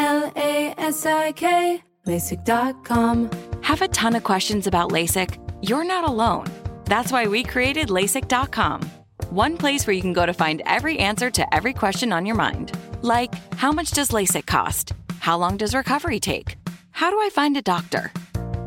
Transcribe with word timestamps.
L 0.00 0.32
A 0.34 0.74
S 0.78 1.04
I 1.04 1.32
K, 1.32 1.82
LASIK.com. 2.06 3.30
Have 3.62 3.82
a 3.82 3.88
ton 3.88 4.16
of 4.16 4.24
questions 4.24 4.66
about 4.66 4.90
LASIK? 4.90 5.38
You're 5.60 5.84
not 5.84 6.08
alone. 6.08 6.46
That's 6.86 7.12
why 7.12 7.26
we 7.26 7.44
created 7.44 7.88
LASIK.com. 7.88 8.80
One 9.28 9.56
place 9.58 9.86
where 9.86 9.94
you 9.94 10.00
can 10.00 10.14
go 10.14 10.24
to 10.24 10.32
find 10.32 10.62
every 10.64 10.98
answer 10.98 11.30
to 11.30 11.54
every 11.54 11.74
question 11.74 12.12
on 12.12 12.24
your 12.24 12.34
mind. 12.34 12.72
Like, 13.02 13.34
how 13.56 13.72
much 13.72 13.90
does 13.90 14.08
LASIK 14.08 14.46
cost? 14.46 14.94
How 15.20 15.36
long 15.36 15.58
does 15.58 15.74
recovery 15.74 16.18
take? 16.18 16.56
How 16.92 17.10
do 17.10 17.20
I 17.20 17.28
find 17.30 17.56
a 17.58 17.62
doctor? 17.62 18.10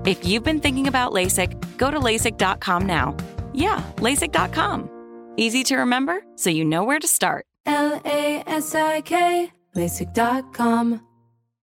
If 0.06 0.26
you've 0.26 0.44
been 0.44 0.60
thinking 0.60 0.88
about 0.88 1.14
LASIK, 1.14 1.78
go 1.78 1.90
to 1.90 2.00
LASIK.com 2.00 2.86
now. 2.86 3.18
Yeah, 3.54 3.82
LASIK.com. 3.98 4.90
Easy 5.38 5.64
to 5.64 5.78
remember, 5.78 6.24
so 6.36 6.52
you 6.52 6.64
know 6.64 6.84
where 6.84 7.00
to 7.00 7.08
start. 7.08 7.48
L 7.66 8.00
A 8.06 8.44
S 8.46 8.76
I 8.76 9.02
K, 9.02 9.52
LASIK.com. 9.76 11.02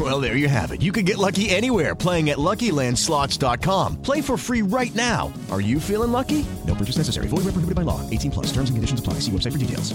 Well, 0.00 0.20
there 0.20 0.36
you 0.36 0.48
have 0.48 0.72
it. 0.72 0.80
You 0.80 0.90
can 0.92 1.04
get 1.04 1.18
lucky 1.18 1.50
anywhere 1.50 1.94
playing 1.94 2.30
at 2.30 2.38
LuckyLandSlots.com. 2.38 4.00
Play 4.00 4.22
for 4.22 4.38
free 4.38 4.62
right 4.62 4.94
now. 4.94 5.30
Are 5.50 5.60
you 5.60 5.78
feeling 5.78 6.12
lucky? 6.12 6.46
No 6.66 6.74
purchase 6.74 6.96
necessary. 6.96 7.26
Void 7.26 7.44
where 7.44 7.52
prohibited 7.52 7.76
by 7.76 7.82
law. 7.82 8.00
18 8.08 8.30
plus. 8.30 8.46
Terms 8.46 8.70
and 8.70 8.76
conditions 8.78 9.00
apply. 9.00 9.14
See 9.14 9.30
website 9.30 9.52
for 9.52 9.58
details. 9.58 9.92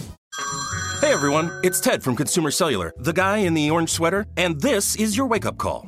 Hey 1.02 1.14
everyone, 1.14 1.52
it's 1.64 1.80
Ted 1.80 2.04
from 2.04 2.16
Consumer 2.16 2.50
Cellular, 2.50 2.92
the 2.98 3.14
guy 3.14 3.38
in 3.38 3.54
the 3.54 3.70
orange 3.70 3.92
sweater, 3.92 4.26
and 4.36 4.59
this 4.59 4.95
is 4.95 5.16
your 5.16 5.28
wake 5.28 5.45
up 5.45 5.58
call. 5.58 5.88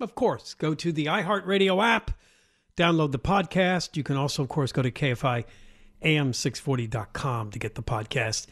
of 0.00 0.14
course, 0.14 0.54
go 0.54 0.74
to 0.74 0.92
the 0.92 1.06
iHeartRadio 1.06 1.82
app, 1.82 2.10
download 2.76 3.12
the 3.12 3.18
podcast. 3.18 3.96
You 3.96 4.02
can 4.02 4.16
also, 4.16 4.42
of 4.42 4.48
course, 4.48 4.72
go 4.72 4.82
to 4.82 4.90
KFI 4.90 5.44
AM640.com 6.04 7.50
to 7.50 7.58
get 7.58 7.74
the 7.74 7.82
podcast. 7.82 8.46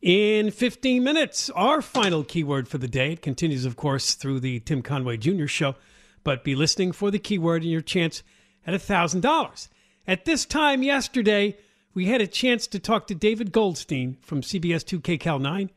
In 0.00 0.50
15 0.50 1.02
minutes, 1.02 1.50
our 1.50 1.80
final 1.80 2.24
keyword 2.24 2.68
for 2.68 2.78
the 2.78 2.88
day. 2.88 3.12
It 3.12 3.22
continues, 3.22 3.64
of 3.64 3.76
course, 3.76 4.14
through 4.14 4.40
the 4.40 4.60
Tim 4.60 4.82
Conway 4.82 5.16
Jr. 5.16 5.46
show, 5.46 5.76
but 6.22 6.44
be 6.44 6.54
listening 6.54 6.92
for 6.92 7.10
the 7.10 7.18
keyword 7.18 7.62
and 7.62 7.70
your 7.70 7.80
chance 7.80 8.22
at 8.66 8.74
$1,000. 8.74 9.68
At 10.06 10.24
this 10.24 10.44
time 10.44 10.82
yesterday, 10.82 11.56
we 11.94 12.06
had 12.06 12.20
a 12.20 12.26
chance 12.26 12.66
to 12.66 12.78
talk 12.78 13.06
to 13.06 13.14
David 13.14 13.52
Goldstein 13.52 14.18
from 14.20 14.42
CBS 14.42 14.84
2 14.84 15.00
KCAL 15.00 15.40
9. 15.40 15.70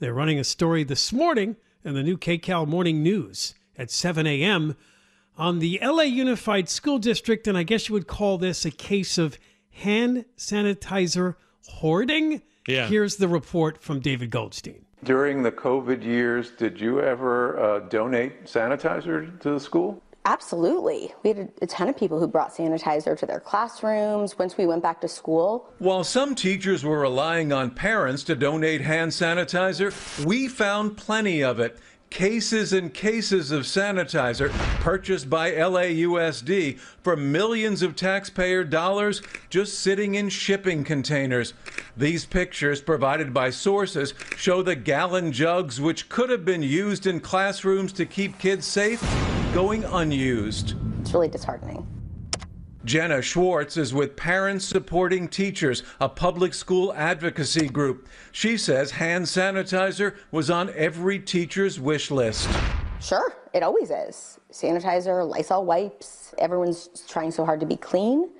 They're 0.00 0.14
running 0.14 0.38
a 0.38 0.44
story 0.44 0.82
this 0.82 1.12
morning 1.12 1.56
in 1.84 1.94
the 1.94 2.02
new 2.02 2.16
KCAL 2.16 2.66
Morning 2.66 3.02
News 3.02 3.54
at 3.78 3.90
7 3.90 4.26
a.m. 4.26 4.76
on 5.36 5.60
the 5.60 5.78
LA 5.82 6.02
Unified 6.02 6.68
School 6.68 6.98
District, 6.98 7.46
and 7.46 7.56
I 7.56 7.62
guess 7.62 7.88
you 7.88 7.94
would 7.94 8.08
call 8.08 8.36
this 8.36 8.64
a 8.64 8.70
case 8.70 9.16
of 9.16 9.38
hand 9.70 10.24
sanitizer 10.36 11.36
hoarding. 11.68 12.42
Yeah. 12.66 12.88
Here's 12.88 13.16
the 13.16 13.28
report 13.28 13.80
from 13.80 14.00
David 14.00 14.30
Goldstein. 14.30 14.84
During 15.04 15.42
the 15.42 15.52
COVID 15.52 16.04
years, 16.04 16.50
did 16.50 16.80
you 16.80 17.00
ever 17.00 17.58
uh, 17.58 17.78
donate 17.80 18.44
sanitizer 18.44 19.38
to 19.40 19.52
the 19.52 19.60
school? 19.60 20.02
Absolutely. 20.24 21.14
We 21.22 21.30
had 21.30 21.38
a, 21.38 21.48
a 21.62 21.66
ton 21.66 21.88
of 21.88 21.96
people 21.96 22.18
who 22.18 22.26
brought 22.26 22.52
sanitizer 22.54 23.16
to 23.16 23.24
their 23.24 23.40
classrooms 23.40 24.38
once 24.38 24.58
we 24.58 24.66
went 24.66 24.82
back 24.82 25.00
to 25.00 25.08
school. 25.08 25.72
While 25.78 26.04
some 26.04 26.34
teachers 26.34 26.84
were 26.84 27.00
relying 27.00 27.52
on 27.52 27.70
parents 27.70 28.24
to 28.24 28.34
donate 28.34 28.82
hand 28.82 29.12
sanitizer, 29.12 29.90
we 30.26 30.48
found 30.48 30.98
plenty 30.98 31.42
of 31.42 31.60
it. 31.60 31.78
Cases 32.10 32.72
and 32.72 32.92
cases 32.92 33.50
of 33.50 33.64
sanitizer 33.64 34.50
purchased 34.80 35.28
by 35.28 35.52
LAUSD 35.52 36.78
for 36.78 37.16
millions 37.16 37.82
of 37.82 37.94
taxpayer 37.94 38.64
dollars 38.64 39.20
just 39.50 39.78
sitting 39.80 40.14
in 40.14 40.28
shipping 40.30 40.84
containers. 40.84 41.52
These 41.96 42.24
pictures 42.24 42.80
provided 42.80 43.34
by 43.34 43.50
sources 43.50 44.14
show 44.36 44.62
the 44.62 44.74
gallon 44.74 45.32
jugs 45.32 45.80
which 45.80 46.08
could 46.08 46.30
have 46.30 46.44
been 46.44 46.62
used 46.62 47.06
in 47.06 47.20
classrooms 47.20 47.92
to 47.92 48.06
keep 48.06 48.38
kids 48.38 48.66
safe 48.66 49.02
going 49.52 49.84
unused. 49.84 50.74
It's 51.00 51.12
really 51.12 51.28
disheartening. 51.28 51.86
Jenna 52.88 53.20
Schwartz 53.20 53.76
is 53.76 53.92
with 53.92 54.16
Parents 54.16 54.64
Supporting 54.64 55.28
Teachers, 55.28 55.82
a 56.00 56.08
public 56.08 56.54
school 56.54 56.94
advocacy 56.94 57.68
group. 57.68 58.08
She 58.32 58.56
says 58.56 58.92
hand 58.92 59.26
sanitizer 59.26 60.16
was 60.30 60.48
on 60.48 60.70
every 60.74 61.18
teacher's 61.18 61.78
wish 61.78 62.10
list. 62.10 62.48
Sure, 62.98 63.36
it 63.52 63.62
always 63.62 63.90
is. 63.90 64.40
Sanitizer, 64.50 65.28
Lysol 65.28 65.66
wipes, 65.66 66.34
everyone's 66.38 66.88
trying 67.06 67.30
so 67.30 67.44
hard 67.44 67.60
to 67.60 67.66
be 67.66 67.76
clean. 67.76 68.30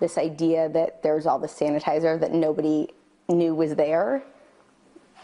This 0.00 0.18
idea 0.18 0.68
that 0.68 1.02
there's 1.02 1.24
all 1.24 1.38
this 1.38 1.58
sanitizer 1.58 2.20
that 2.20 2.34
nobody 2.34 2.88
knew 3.30 3.54
was 3.54 3.74
there, 3.74 4.22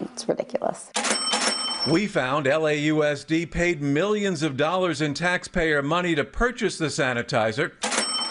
it's 0.00 0.26
ridiculous. 0.26 0.90
We 1.90 2.06
found 2.06 2.46
LAUSD 2.46 3.50
paid 3.50 3.82
millions 3.82 4.42
of 4.42 4.56
dollars 4.56 5.02
in 5.02 5.12
taxpayer 5.12 5.82
money 5.82 6.14
to 6.14 6.24
purchase 6.24 6.78
the 6.78 6.86
sanitizer, 6.86 7.72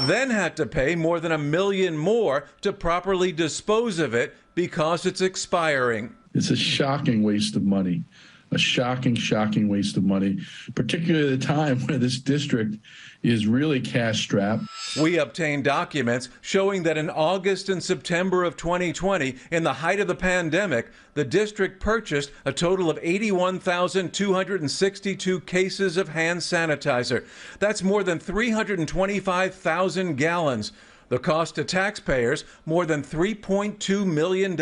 then 0.02 0.30
had 0.30 0.56
to 0.58 0.66
pay 0.66 0.96
more 0.96 1.20
than 1.20 1.32
a 1.32 1.38
million 1.38 1.98
more 1.98 2.46
to 2.62 2.74
properly 2.74 3.32
dispose 3.32 4.00
of 4.00 4.14
it 4.14 4.36
because 4.56 5.06
it's 5.06 5.22
expiring. 5.22 6.16
It's 6.34 6.50
a 6.50 6.56
shocking 6.56 7.24
waste 7.24 7.56
of 7.56 7.64
money. 7.64 8.04
A 8.52 8.58
shocking, 8.58 9.14
shocking 9.14 9.68
waste 9.68 9.96
of 9.96 10.04
money, 10.04 10.40
particularly 10.74 11.28
at 11.28 11.34
a 11.34 11.38
time 11.38 11.80
where 11.88 11.98
this 11.98 12.18
district 12.18 12.78
is 13.24 13.48
really 13.48 13.82
cash 13.82 14.22
strapped. 14.22 14.64
We 15.00 15.18
obtained 15.18 15.64
documents 15.66 16.30
showing 16.42 16.84
that 16.84 16.98
in 16.98 17.10
August 17.10 17.70
and 17.70 17.82
September 17.84 18.44
of 18.44 18.58
2020, 18.58 19.36
in 19.52 19.64
the 19.64 19.74
height 19.74 20.00
of 20.00 20.08
the 20.08 20.16
pandemic, 20.16 20.90
the 21.14 21.26
district 21.26 21.80
purchased 21.80 22.32
a 22.46 22.54
total 22.54 22.90
of 22.90 22.98
81,262 23.02 25.40
cases 25.42 25.98
of 25.98 26.10
hand 26.10 26.40
sanitizer. 26.40 27.26
That's 27.60 27.84
more 27.84 28.04
than 28.04 28.18
325,000 28.20 30.16
gallons. 30.16 30.72
The 31.10 31.20
cost 31.20 31.56
to 31.56 31.64
taxpayers, 31.64 32.44
more 32.66 32.86
than 32.86 33.02
$3.2 33.02 34.06
million. 34.06 34.56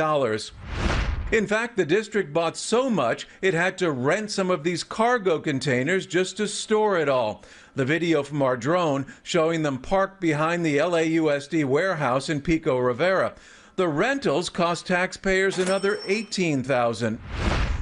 In 1.29 1.45
fact, 1.45 1.75
the 1.75 1.85
district 1.85 2.31
bought 2.31 2.55
so 2.55 2.89
much 2.89 3.27
it 3.41 3.53
had 3.53 3.77
to 3.79 3.91
rent 3.91 4.31
some 4.31 4.49
of 4.49 4.63
these 4.63 4.85
cargo 4.85 5.39
containers 5.39 6.05
just 6.05 6.37
to 6.37 6.47
store 6.47 6.97
it 6.97 7.09
all. 7.09 7.43
The 7.75 7.83
video 7.83 8.23
from 8.23 8.41
our 8.41 8.55
drone 8.55 9.05
showing 9.23 9.61
them 9.61 9.79
parked 9.79 10.21
behind 10.21 10.65
the 10.65 10.77
LAUSD 10.77 11.65
warehouse 11.65 12.29
in 12.29 12.39
Pico 12.39 12.77
Rivera. 12.77 13.33
The 13.75 13.89
rentals 13.89 14.49
cost 14.49 14.87
taxpayers 14.87 15.59
another 15.59 15.99
18,000. 16.05 17.19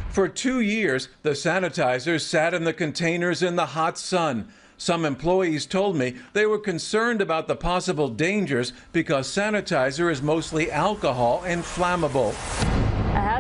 For 0.09 0.27
2 0.27 0.62
years, 0.62 1.09
the 1.21 1.31
sanitizers 1.31 2.21
sat 2.21 2.56
in 2.56 2.63
the 2.63 2.74
containers 2.74 3.44
in 3.44 3.57
the 3.57 3.68
hot 3.68 4.00
sun. 4.00 4.47
Some 4.77 5.06
employees 5.06 5.68
told 5.68 5.95
me 5.95 6.15
they 6.33 6.47
were 6.47 6.57
concerned 6.57 7.21
about 7.21 7.47
the 7.47 7.56
possible 7.56 8.09
dangers 8.09 8.74
because 8.92 9.27
sanitizer 9.27 10.12
is 10.12 10.24
mostly 10.24 10.71
alcohol 10.71 11.44
and 11.45 11.63
flammable. 11.63 12.33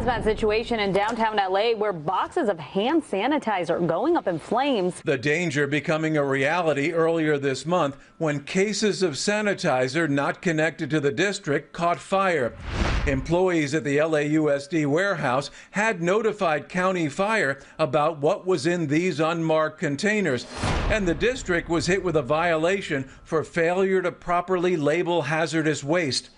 Hazmat 0.05 0.23
situation 0.23 0.79
in 0.79 0.93
downtown 0.93 1.37
LA 1.37 1.71
where 1.71 1.91
boxes 1.91 2.47
of 2.47 2.59
hand 2.59 3.03
sanitizer 3.03 3.87
going 3.87 4.15
up 4.15 4.27
in 4.27 4.37
flames. 4.37 5.01
The 5.03 5.17
danger 5.17 5.65
becoming 5.65 6.15
a 6.15 6.23
reality 6.23 6.91
earlier 6.91 7.39
this 7.39 7.65
month 7.65 7.97
when 8.19 8.43
cases 8.43 9.01
of 9.01 9.13
sanitizer 9.13 10.07
not 10.07 10.43
connected 10.43 10.91
to 10.91 10.99
the 10.99 11.11
district 11.11 11.73
caught 11.73 11.97
fire. 11.97 12.53
Employees 13.07 13.73
at 13.73 13.83
the 13.83 13.97
LAUSD 13.97 14.85
warehouse 14.85 15.49
had 15.71 16.03
notified 16.03 16.69
County 16.69 17.09
Fire 17.09 17.59
about 17.79 18.19
what 18.19 18.45
was 18.45 18.67
in 18.67 18.85
these 18.85 19.19
unmarked 19.19 19.79
containers, 19.79 20.45
and 20.91 21.07
the 21.07 21.15
district 21.15 21.67
was 21.67 21.87
hit 21.87 22.03
with 22.03 22.15
a 22.15 22.21
violation 22.21 23.09
for 23.23 23.43
failure 23.43 24.03
to 24.03 24.11
properly 24.11 24.77
label 24.77 25.23
hazardous 25.23 25.83
waste. 25.83 26.29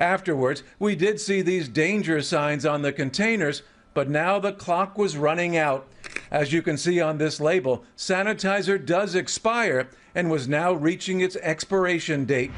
Afterwards, 0.00 0.62
we 0.78 0.96
did 0.96 1.20
see 1.20 1.42
these 1.42 1.68
danger 1.68 2.22
signs 2.22 2.64
on 2.64 2.80
the 2.80 2.92
containers, 2.92 3.62
but 3.92 4.08
now 4.08 4.38
the 4.38 4.52
clock 4.52 4.96
was 4.96 5.18
running 5.18 5.58
out. 5.58 5.86
As 6.30 6.54
you 6.54 6.62
can 6.62 6.78
see 6.78 7.02
on 7.02 7.18
this 7.18 7.38
label, 7.38 7.84
sanitizer 7.98 8.84
does 8.84 9.14
expire 9.14 9.90
and 10.14 10.30
was 10.30 10.48
now 10.48 10.72
reaching 10.72 11.20
its 11.20 11.36
expiration 11.36 12.24
date. 12.24 12.50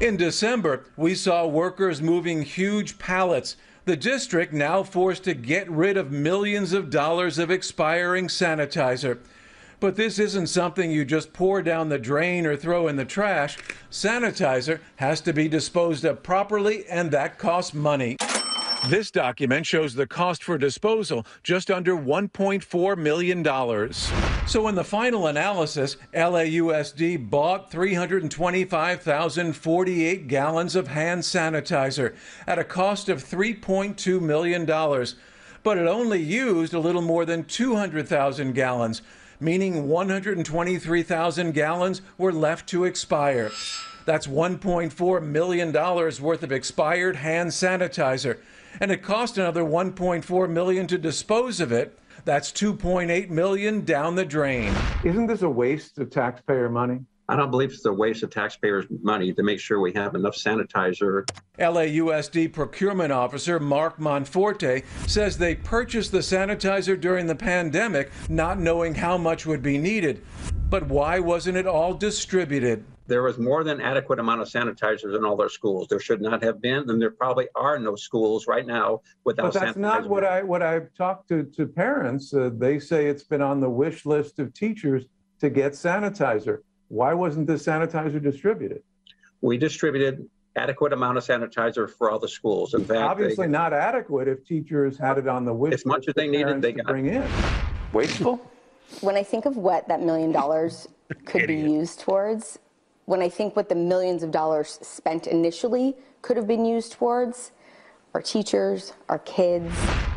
In 0.00 0.16
December, 0.16 0.86
we 0.96 1.14
saw 1.14 1.46
workers 1.46 2.00
moving 2.00 2.42
huge 2.42 2.98
pallets. 2.98 3.56
The 3.84 3.96
district 3.96 4.54
now 4.54 4.82
forced 4.82 5.24
to 5.24 5.34
get 5.34 5.70
rid 5.70 5.96
of 5.96 6.10
millions 6.10 6.72
of 6.72 6.88
dollars 6.88 7.38
of 7.38 7.50
expiring 7.50 8.28
sanitizer. 8.28 9.18
But 9.80 9.94
this 9.94 10.18
isn't 10.18 10.48
something 10.48 10.90
you 10.90 11.04
just 11.04 11.32
pour 11.32 11.62
down 11.62 11.88
the 11.88 12.00
drain 12.00 12.46
or 12.46 12.56
throw 12.56 12.88
in 12.88 12.96
the 12.96 13.04
trash. 13.04 13.58
Sanitizer 13.92 14.80
has 14.96 15.20
to 15.20 15.32
be 15.32 15.46
disposed 15.46 16.04
of 16.04 16.24
properly, 16.24 16.84
and 16.86 17.12
that 17.12 17.38
costs 17.38 17.72
money. 17.72 18.16
This 18.88 19.12
document 19.12 19.66
shows 19.66 19.94
the 19.94 20.06
cost 20.06 20.42
for 20.42 20.58
disposal 20.58 21.24
just 21.44 21.70
under 21.70 21.96
$1.4 21.96 22.98
million. 22.98 23.44
So, 24.46 24.66
in 24.66 24.74
the 24.74 24.84
final 24.84 25.28
analysis, 25.28 25.96
LAUSD 26.12 27.30
bought 27.30 27.70
325,048 27.70 30.28
gallons 30.28 30.74
of 30.74 30.88
hand 30.88 31.22
sanitizer 31.22 32.16
at 32.46 32.58
a 32.58 32.64
cost 32.64 33.08
of 33.08 33.22
$3.2 33.22 34.20
million. 34.20 34.66
But 35.64 35.78
it 35.78 35.86
only 35.86 36.22
used 36.22 36.72
a 36.72 36.80
little 36.80 37.02
more 37.02 37.24
than 37.24 37.44
200,000 37.44 38.54
gallons 38.54 39.02
meaning 39.40 39.88
123,000 39.88 41.52
gallons 41.52 42.02
were 42.16 42.32
left 42.32 42.68
to 42.70 42.84
expire. 42.84 43.50
That's 44.04 44.26
$1.4 44.26 45.22
million 45.22 45.72
worth 45.72 46.42
of 46.42 46.52
expired 46.52 47.16
hand 47.16 47.50
sanitizer. 47.50 48.38
And 48.80 48.90
it 48.90 49.02
cost 49.02 49.36
another 49.38 49.64
1.4 49.64 50.50
million 50.50 50.86
to 50.86 50.98
dispose 50.98 51.60
of 51.60 51.72
it. 51.72 51.98
That's 52.24 52.50
2.8 52.52 53.30
million 53.30 53.84
down 53.84 54.14
the 54.14 54.24
drain. 54.24 54.74
Isn't 55.04 55.26
this 55.26 55.42
a 55.42 55.48
waste 55.48 55.98
of 55.98 56.10
taxpayer 56.10 56.68
money? 56.68 57.00
I 57.30 57.36
don't 57.36 57.50
believe 57.50 57.72
it's 57.72 57.84
a 57.84 57.92
waste 57.92 58.22
of 58.22 58.30
taxpayers' 58.30 58.86
money 59.02 59.34
to 59.34 59.42
make 59.42 59.60
sure 59.60 59.80
we 59.80 59.92
have 59.92 60.14
enough 60.14 60.34
sanitizer. 60.34 61.28
LAUSD 61.58 62.50
procurement 62.54 63.12
officer 63.12 63.60
Mark 63.60 63.98
Monforte 63.98 64.82
says 65.06 65.36
they 65.36 65.54
purchased 65.54 66.10
the 66.10 66.18
sanitizer 66.18 66.98
during 66.98 67.26
the 67.26 67.34
pandemic, 67.34 68.10
not 68.30 68.58
knowing 68.58 68.94
how 68.94 69.18
much 69.18 69.44
would 69.44 69.62
be 69.62 69.76
needed. 69.76 70.24
But 70.70 70.88
why 70.88 71.18
wasn't 71.18 71.58
it 71.58 71.66
all 71.66 71.92
distributed? 71.92 72.82
There 73.06 73.22
was 73.22 73.38
more 73.38 73.62
than 73.62 73.82
adequate 73.82 74.20
amount 74.20 74.40
of 74.40 74.48
sanitizers 74.48 75.14
in 75.14 75.22
all 75.24 75.36
their 75.36 75.48
schools. 75.50 75.88
There 75.88 76.00
should 76.00 76.22
not 76.22 76.42
have 76.42 76.62
been, 76.62 76.88
and 76.88 77.00
there 77.00 77.10
probably 77.10 77.48
are 77.54 77.78
no 77.78 77.94
schools 77.94 78.46
right 78.46 78.66
now 78.66 79.02
without. 79.24 79.52
But 79.52 79.60
that's 79.60 79.76
not 79.76 80.08
what 80.08 80.24
I 80.24 80.42
what 80.42 80.62
I've 80.62 80.94
talked 80.94 81.28
to 81.28 81.44
to 81.44 81.66
parents. 81.66 82.32
Uh, 82.32 82.50
they 82.54 82.78
say 82.78 83.06
it's 83.06 83.22
been 83.22 83.40
on 83.42 83.60
the 83.60 83.70
wish 83.70 84.04
list 84.04 84.38
of 84.38 84.52
teachers 84.52 85.06
to 85.40 85.48
get 85.48 85.72
sanitizer. 85.72 86.58
Why 86.88 87.14
wasn't 87.14 87.46
this 87.46 87.64
sanitizer 87.64 88.22
distributed? 88.22 88.82
We 89.40 89.58
distributed 89.58 90.28
adequate 90.56 90.92
amount 90.92 91.18
of 91.18 91.24
sanitizer 91.24 91.88
for 91.88 92.10
all 92.10 92.18
the 92.18 92.28
schools. 92.28 92.74
In 92.74 92.84
fact, 92.84 93.00
obviously 93.00 93.46
they, 93.46 93.52
not 93.52 93.72
adequate 93.72 94.26
if 94.26 94.44
teachers 94.44 94.98
had 94.98 95.18
it 95.18 95.28
on 95.28 95.44
the 95.44 95.52
wish 95.52 95.74
as 95.74 95.86
much 95.86 96.08
as 96.08 96.14
they 96.14 96.26
needed. 96.26 96.60
They 96.60 96.72
got 96.72 96.86
bring 96.86 97.06
in 97.06 97.24
wasteful. 97.92 98.40
When 99.00 99.16
I 99.16 99.22
think 99.22 99.44
of 99.44 99.56
what 99.56 99.86
that 99.88 100.00
million 100.00 100.32
dollars 100.32 100.88
could 101.26 101.46
be 101.46 101.56
used 101.56 102.00
towards, 102.00 102.58
when 103.04 103.22
I 103.22 103.28
think 103.28 103.54
what 103.54 103.68
the 103.68 103.74
millions 103.74 104.22
of 104.22 104.30
dollars 104.30 104.78
spent 104.82 105.26
initially 105.26 105.94
could 106.22 106.36
have 106.36 106.46
been 106.46 106.64
used 106.64 106.92
towards, 106.92 107.52
our 108.14 108.22
teachers, 108.22 108.94
our 109.08 109.18
kids, 109.20 109.72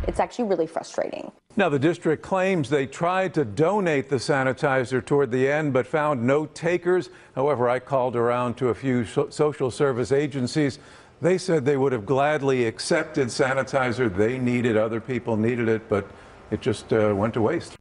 it's 0.07 0.19
actually 0.19 0.45
really 0.45 0.67
frustrating. 0.67 1.31
Now, 1.57 1.67
the 1.67 1.79
district 1.79 2.23
claims 2.23 2.69
they 2.69 2.87
tried 2.87 3.33
to 3.33 3.43
donate 3.43 4.09
the 4.09 4.15
sanitizer 4.15 5.05
toward 5.05 5.31
the 5.31 5.49
end, 5.49 5.73
but 5.73 5.85
found 5.85 6.25
no 6.25 6.45
takers. 6.45 7.09
However, 7.35 7.67
I 7.67 7.79
called 7.79 8.15
around 8.15 8.55
to 8.57 8.69
a 8.69 8.73
few 8.73 9.05
social 9.05 9.69
service 9.69 10.11
agencies. 10.11 10.79
They 11.21 11.37
said 11.37 11.65
they 11.65 11.77
would 11.77 11.91
have 11.91 12.05
gladly 12.05 12.65
accepted 12.65 13.27
sanitizer. 13.27 14.15
They 14.15 14.39
needed, 14.39 14.77
other 14.77 15.01
people 15.01 15.35
needed 15.35 15.67
it, 15.67 15.87
but 15.89 16.07
it 16.51 16.61
just 16.61 16.91
uh, 16.93 17.13
went 17.15 17.33
to 17.35 17.41
waste. 17.41 17.77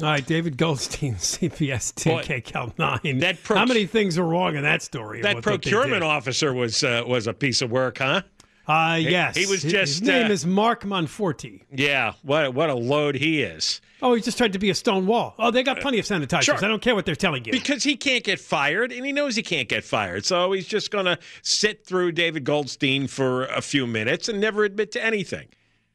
All 0.00 0.08
right, 0.08 0.26
David 0.26 0.56
Goldstein, 0.56 1.14
CBS 1.16 1.94
10 1.94 2.42
Cal 2.42 2.74
9. 2.78 3.18
That 3.18 3.38
How 3.44 3.64
many 3.64 3.86
things 3.86 4.18
are 4.18 4.24
wrong 4.24 4.56
in 4.56 4.62
that 4.62 4.82
story? 4.82 5.22
That 5.22 5.42
procurement 5.42 6.02
officer 6.02 6.52
was 6.52 6.82
uh, 6.82 7.04
was 7.06 7.26
a 7.26 7.32
piece 7.32 7.62
of 7.62 7.70
work, 7.70 7.98
huh? 7.98 8.22
Uh, 8.66 8.98
yes. 9.00 9.36
He, 9.36 9.46
was 9.46 9.62
his, 9.62 9.72
just. 9.72 9.92
His 10.00 10.02
name 10.02 10.26
uh, 10.26 10.30
is 10.30 10.46
Mark 10.46 10.84
Monforte. 10.84 11.62
Yeah, 11.70 12.14
what 12.22 12.54
what 12.54 12.70
a 12.70 12.74
load 12.74 13.14
he 13.14 13.42
is. 13.42 13.80
Oh, 14.00 14.14
he 14.14 14.22
just 14.22 14.36
tried 14.38 14.52
to 14.54 14.58
be 14.58 14.70
a 14.70 14.74
stone 14.74 15.06
wall. 15.06 15.34
Oh, 15.38 15.50
they 15.50 15.62
got 15.62 15.80
plenty 15.80 15.98
of 15.98 16.04
sanitizers. 16.04 16.42
Sure. 16.42 16.56
I 16.56 16.68
don't 16.68 16.82
care 16.82 16.94
what 16.94 17.06
they're 17.06 17.14
telling 17.14 17.44
you. 17.44 17.52
Because 17.52 17.82
he 17.84 17.96
can't 17.96 18.22
get 18.24 18.38
fired, 18.40 18.92
and 18.92 19.04
he 19.04 19.12
knows 19.12 19.34
he 19.36 19.42
can't 19.42 19.68
get 19.68 19.84
fired. 19.84 20.24
So 20.24 20.52
he's 20.52 20.66
just 20.66 20.90
going 20.90 21.06
to 21.06 21.18
sit 21.42 21.86
through 21.86 22.12
David 22.12 22.44
Goldstein 22.44 23.06
for 23.06 23.46
a 23.46 23.60
few 23.62 23.86
minutes 23.86 24.28
and 24.28 24.40
never 24.40 24.64
admit 24.64 24.92
to 24.92 25.04
anything. 25.04 25.48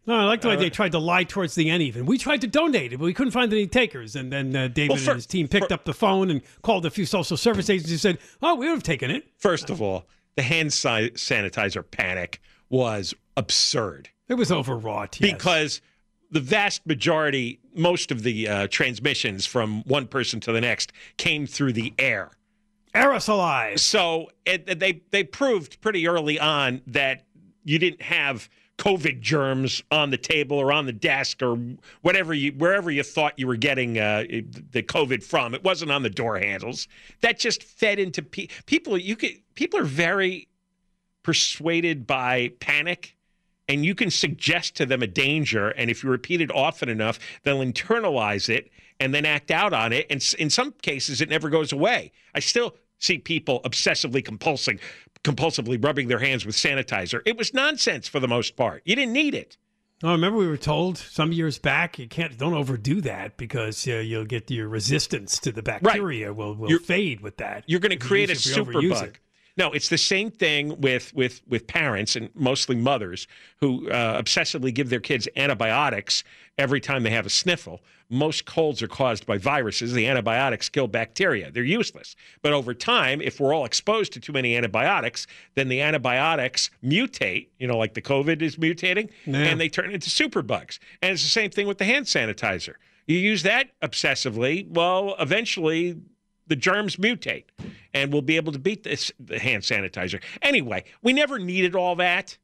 No, 0.07 0.16
I 0.16 0.24
like 0.24 0.42
the 0.42 0.48
way 0.48 0.56
Uh, 0.56 0.60
they 0.60 0.69
tried 0.71 0.94
to 0.94 1.00
lie 1.00 1.24
towards 1.24 1.54
the 1.54 1.69
end. 1.69 1.83
Even 1.83 2.07
we 2.07 2.18
tried 2.18 2.42
to 2.42 2.48
donate 2.48 2.94
it, 2.94 2.98
but 2.98 3.06
we 3.06 3.13
couldn't 3.13 3.31
find 3.31 3.51
any 3.54 3.68
takers. 3.68 4.16
And 4.16 4.31
then 4.33 4.56
uh, 4.56 4.68
David 4.68 4.89
Well, 4.89 4.98
for- 4.98 5.12
and 5.12 5.18
his 5.18 5.27
team 5.27 5.48
picked 5.48 5.71
up 5.71 5.86
the 5.86 5.94
phone 5.94 6.31
and 6.31 6.42
called 6.63 6.86
a 6.88 6.89
few 6.89 7.06
social 7.06 7.38
service 7.38 7.69
agencies 7.69 8.04
and 8.06 8.18
said, 8.18 8.27
"Oh, 8.42 8.56
we 8.56 8.66
would 8.68 8.74
have 8.74 8.83
taken 8.83 9.12
it." 9.12 9.27
First 9.38 9.69
of 9.69 9.83
all, 9.83 10.06
the 10.36 10.42
hand 10.42 10.74
si- 10.74 11.12
sanitizer 11.12 11.83
panic 11.89 12.42
was 12.69 13.13
absurd. 13.36 14.10
It 14.27 14.36
was 14.36 14.51
overwrought 14.51 15.19
yes. 15.19 15.31
because 15.31 15.81
the 16.31 16.39
vast 16.39 16.86
majority, 16.86 17.60
most 17.75 18.12
of 18.12 18.24
the 18.24 18.48
uh, 18.48 18.68
transmissions 18.68 19.45
from 19.45 19.83
one 19.83 20.07
person 20.07 20.40
to 20.42 20.52
the 20.52 20.61
next 20.61 20.94
came 21.18 21.47
through 21.47 21.73
the 21.73 21.94
air. 21.97 22.31
aerosolized. 22.94 23.80
So 23.80 24.30
it, 24.45 24.80
they 24.80 25.02
they 25.11 25.23
proved 25.23 25.81
pretty 25.81 26.07
early 26.07 26.40
on 26.40 26.81
that 26.88 27.26
you 27.64 27.80
didn't 27.80 28.04
have 28.04 28.49
COVID 28.78 29.19
germs 29.19 29.83
on 29.92 30.09
the 30.09 30.18
table 30.18 30.57
or 30.57 30.71
on 30.71 30.85
the 30.85 30.94
desk 30.94 31.42
or 31.42 31.57
whatever 32.02 32.33
you 32.33 32.52
wherever 32.54 32.90
you 32.90 33.04
thought 33.04 33.38
you 33.38 33.45
were 33.45 33.57
getting 33.57 33.99
uh, 33.99 34.23
the 34.71 34.83
COVID 34.83 35.23
from. 35.23 35.54
It 35.54 35.64
wasn't 35.64 35.92
on 35.92 36.02
the 36.04 36.09
door 36.09 36.40
handles. 36.40 36.88
That 37.21 37.38
just 37.40 37.61
fed 37.61 37.99
into 37.99 38.21
pe- 38.21 38.47
people. 38.66 38.97
You 38.97 39.16
could 39.16 39.31
people 39.56 39.80
are 39.80 39.85
very 39.85 40.47
persuaded 41.30 42.07
by 42.07 42.52
panic. 42.59 43.16
And 43.68 43.86
you 43.86 43.94
can 43.94 44.09
suggest 44.09 44.76
to 44.78 44.86
them 44.88 45.04
a 45.04 45.07
danger, 45.07 45.69
and 45.69 45.92
if 45.92 46.04
you 46.04 46.09
repeat 46.09 46.42
it 46.42 46.50
often 46.52 46.90
enough, 46.90 47.19
they'll 47.44 47.59
internalize 47.59 48.50
it 48.50 48.71
and 49.00 49.14
then 49.14 49.26
act 49.26 49.52
out 49.52 49.71
on 49.71 49.94
it. 49.94 50.07
And 50.09 50.26
in 50.40 50.50
some 50.50 50.71
cases, 50.81 51.21
it 51.21 51.30
never 51.30 51.52
goes 51.52 51.71
away. 51.71 52.12
I 52.33 52.40
still 52.40 52.76
see 52.98 53.19
people 53.19 53.62
obsessively 53.62 54.24
compulsing, 54.24 54.80
compulsively 55.24 55.78
rubbing 55.86 56.07
their 56.07 56.18
hands 56.18 56.48
with 56.48 56.56
sanitizer. 56.56 57.21
It 57.28 57.38
was 57.38 57.54
nonsense 57.54 58.07
for 58.07 58.19
the 58.19 58.28
most 58.28 58.56
part. 58.56 58.81
You 58.86 58.95
didn't 58.95 59.14
need 59.14 59.36
it. 59.36 59.56
I 60.04 60.14
remember 60.14 60.40
we 60.40 60.48
were 60.48 60.57
told 60.57 60.98
some 60.98 61.31
years 61.31 61.59
back 61.59 62.00
you 62.00 62.07
can't 62.07 62.36
don't 62.40 62.56
overdo 62.56 63.02
that 63.02 63.38
because 63.38 63.88
uh, 63.88 63.98
you'll 63.98 64.26
get 64.26 64.50
your 64.50 64.68
resistance 64.68 65.38
to 65.42 65.52
the 65.52 65.62
bacteria 65.62 66.33
will 66.33 66.56
will 66.56 66.69
You're- 66.69 66.83
fade 66.83 67.21
with 67.21 67.38
that. 67.38 67.66
You're 67.68 67.81
going 67.81 67.92
to 67.92 67.98
create 67.98 68.31
a 68.31 68.33
use 68.33 69.04
it, 69.57 69.65
if 69.65 69.65
you 69.65 69.68
super 69.68 69.68
overuse 69.68 69.68
bug. 69.68 69.68
it. 69.68 69.71
No, 69.71 69.71
it's 69.73 69.89
the 69.89 69.97
same 69.97 70.31
thing 70.31 70.79
with 70.81 71.13
with 71.13 71.41
with 71.47 71.68
parents 71.68 72.15
and 72.15 72.29
mostly 72.35 72.75
mothers 72.75 73.27
who 73.57 73.89
uh, 73.89 74.21
obsessively 74.21 74.73
give 74.73 74.89
their 74.89 74.99
kids 74.99 75.27
antibiotics 75.35 76.23
every 76.57 76.79
time 76.81 77.03
they 77.03 77.09
have 77.11 77.25
a 77.25 77.29
sniffle. 77.29 77.81
Most 78.11 78.45
colds 78.45 78.81
are 78.81 78.87
caused 78.87 79.27
by 79.27 79.37
viruses. 79.37 79.94
The 79.94 80.07
antibiotics 80.07 80.68
kill 80.68 80.87
bacteria. 80.87 81.51
They're 81.51 81.63
useless. 81.63 82.15
But 82.41 82.53
over 82.53 82.73
time, 82.73 83.21
if 83.21 83.39
we're 83.39 83.53
all 83.53 83.65
exposed 83.65 84.13
to 84.13 84.19
too 84.19 84.33
many 84.33 84.57
antibiotics, 84.57 85.27
then 85.53 85.68
the 85.69 85.81
antibiotics 85.81 86.71
mutate, 86.83 87.49
you 87.59 87.68
know, 87.68 87.77
like 87.77 87.94
the 87.94 88.01
COVID 88.01 88.41
is 88.41 88.56
mutating, 88.56 89.11
Yeah. 89.27 89.37
and 89.44 89.61
they 89.61 89.69
turn 89.69 89.91
into 89.91 90.09
superbugs. 90.09 90.79
And 91.03 91.11
it's 91.11 91.21
the 91.21 91.29
same 91.29 91.51
thing 91.51 91.68
with 91.68 91.77
the 91.77 91.85
hand 91.85 92.07
sanitizer. 92.07 92.73
You 93.06 93.18
use 93.19 93.44
that 93.44 93.68
obsessively, 93.83 94.68
well, 94.68 95.15
eventually 95.19 95.97
the 96.49 96.56
germs 96.57 96.97
mutate 96.97 97.45
and 97.94 98.11
we'll 98.11 98.21
be 98.21 98.35
able 98.35 98.51
to 98.51 98.59
beat 98.59 98.83
this 98.83 99.11
the 99.19 99.39
hand 99.39 99.63
sanitizer. 99.63 100.21
Anyway, 100.41 100.83
we 101.01 101.13
never 101.13 101.39
needed 101.39 101.75
all 101.75 101.95
that. 101.95 102.37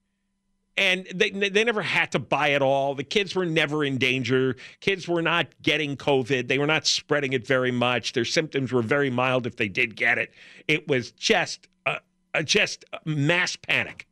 and 0.77 1.05
they 1.13 1.29
they 1.31 1.63
never 1.63 1.81
had 1.81 2.11
to 2.11 2.19
buy 2.19 2.49
it 2.49 2.61
all. 2.61 2.95
The 2.95 3.03
kids 3.03 3.35
were 3.35 3.45
never 3.45 3.83
in 3.83 3.97
danger. 3.97 4.55
Kids 4.79 5.07
were 5.07 5.21
not 5.21 5.47
getting 5.61 5.97
COVID. 5.97 6.47
They 6.47 6.57
were 6.59 6.67
not 6.67 6.85
spreading 6.85 7.33
it 7.33 7.45
very 7.47 7.71
much. 7.71 8.13
Their 8.13 8.25
symptoms 8.25 8.71
were 8.71 8.81
very 8.81 9.09
mild 9.09 9.47
if 9.47 9.55
they 9.55 9.69
did 9.69 9.95
get 9.95 10.17
it. 10.17 10.33
It 10.67 10.87
was 10.87 11.11
just 11.11 11.67
a, 11.85 12.43
just 12.43 12.85
mass 13.05 13.55
panic. 13.55 14.07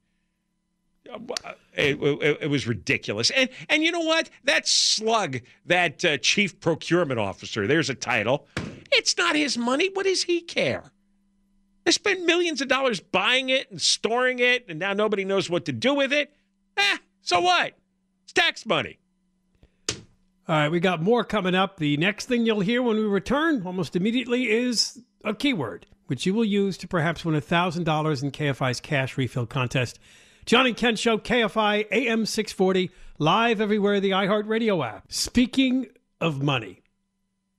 It, 1.76 2.02
it, 2.02 2.38
it, 2.42 2.50
was 2.50 2.66
ridiculous. 2.66 3.30
And 3.32 3.50
and 3.68 3.84
you 3.84 3.92
know 3.92 4.00
what? 4.00 4.30
That 4.46 4.68
slug, 4.68 5.42
that 5.66 6.06
uh, 6.06 6.18
chief 6.18 6.60
procurement 6.60 7.20
officer, 7.20 7.68
there's 7.68 7.90
a 7.90 7.96
title. 7.96 8.48
It's 8.96 9.18
not 9.18 9.36
his 9.36 9.58
money. 9.58 9.90
What 9.92 10.06
does 10.06 10.24
he 10.24 10.42
care? 10.42 10.92
They 11.84 11.92
spent 11.92 12.26
millions 12.26 12.62
of 12.62 12.68
dollars 12.68 13.00
buying 13.00 13.50
it 13.50 13.70
and 13.70 13.82
storing 13.82 14.40
it, 14.40 14.66
and 14.70 14.80
now 14.80 14.94
nobody 14.94 15.26
knows 15.26 15.50
what 15.50 15.66
to 15.66 15.72
do 15.72 15.94
with 15.94 16.14
it. 16.14 16.34
Eh, 16.78 16.98
so 17.22 17.42
what? 17.42 17.74
It's 18.24 18.34
tax 18.34 18.66
money. 18.66 19.00
All 20.46 20.56
right, 20.56 20.70
we 20.70 20.80
got 20.80 21.02
more 21.02 21.24
coming 21.24 21.56
up. 21.56 21.78
The 21.78 21.98
next 21.98 22.28
thing 22.28 22.46
you'll 22.46 22.60
hear 22.60 22.82
when 22.82 22.98
we 22.98 23.04
return 23.04 23.64
almost 23.66 23.96
immediately 23.96 24.50
is 24.50 25.02
a 25.24 25.34
keyword, 25.34 25.86
which 26.08 26.26
you 26.26 26.34
will 26.34 26.46
use 26.46 26.78
to 26.80 26.88
perhaps 26.88 27.26
win 27.26 27.36
$1,000 27.36 28.24
in 28.24 28.32
KFI's 28.32 28.80
cash 28.80 29.18
refill 29.18 29.46
contest. 29.46 30.00
John 30.46 30.68
and 30.68 30.76
Ken 30.76 30.98
Show, 30.98 31.18
KFI 31.18 31.88
AM 31.92 32.26
640, 32.26 32.92
live 33.20 33.62
everywhere, 33.62 34.00
the 34.00 34.12
iHeartRadio 34.12 34.86
app. 34.86 35.12
Speaking 35.12 35.88
of 36.20 36.44
money, 36.44 36.82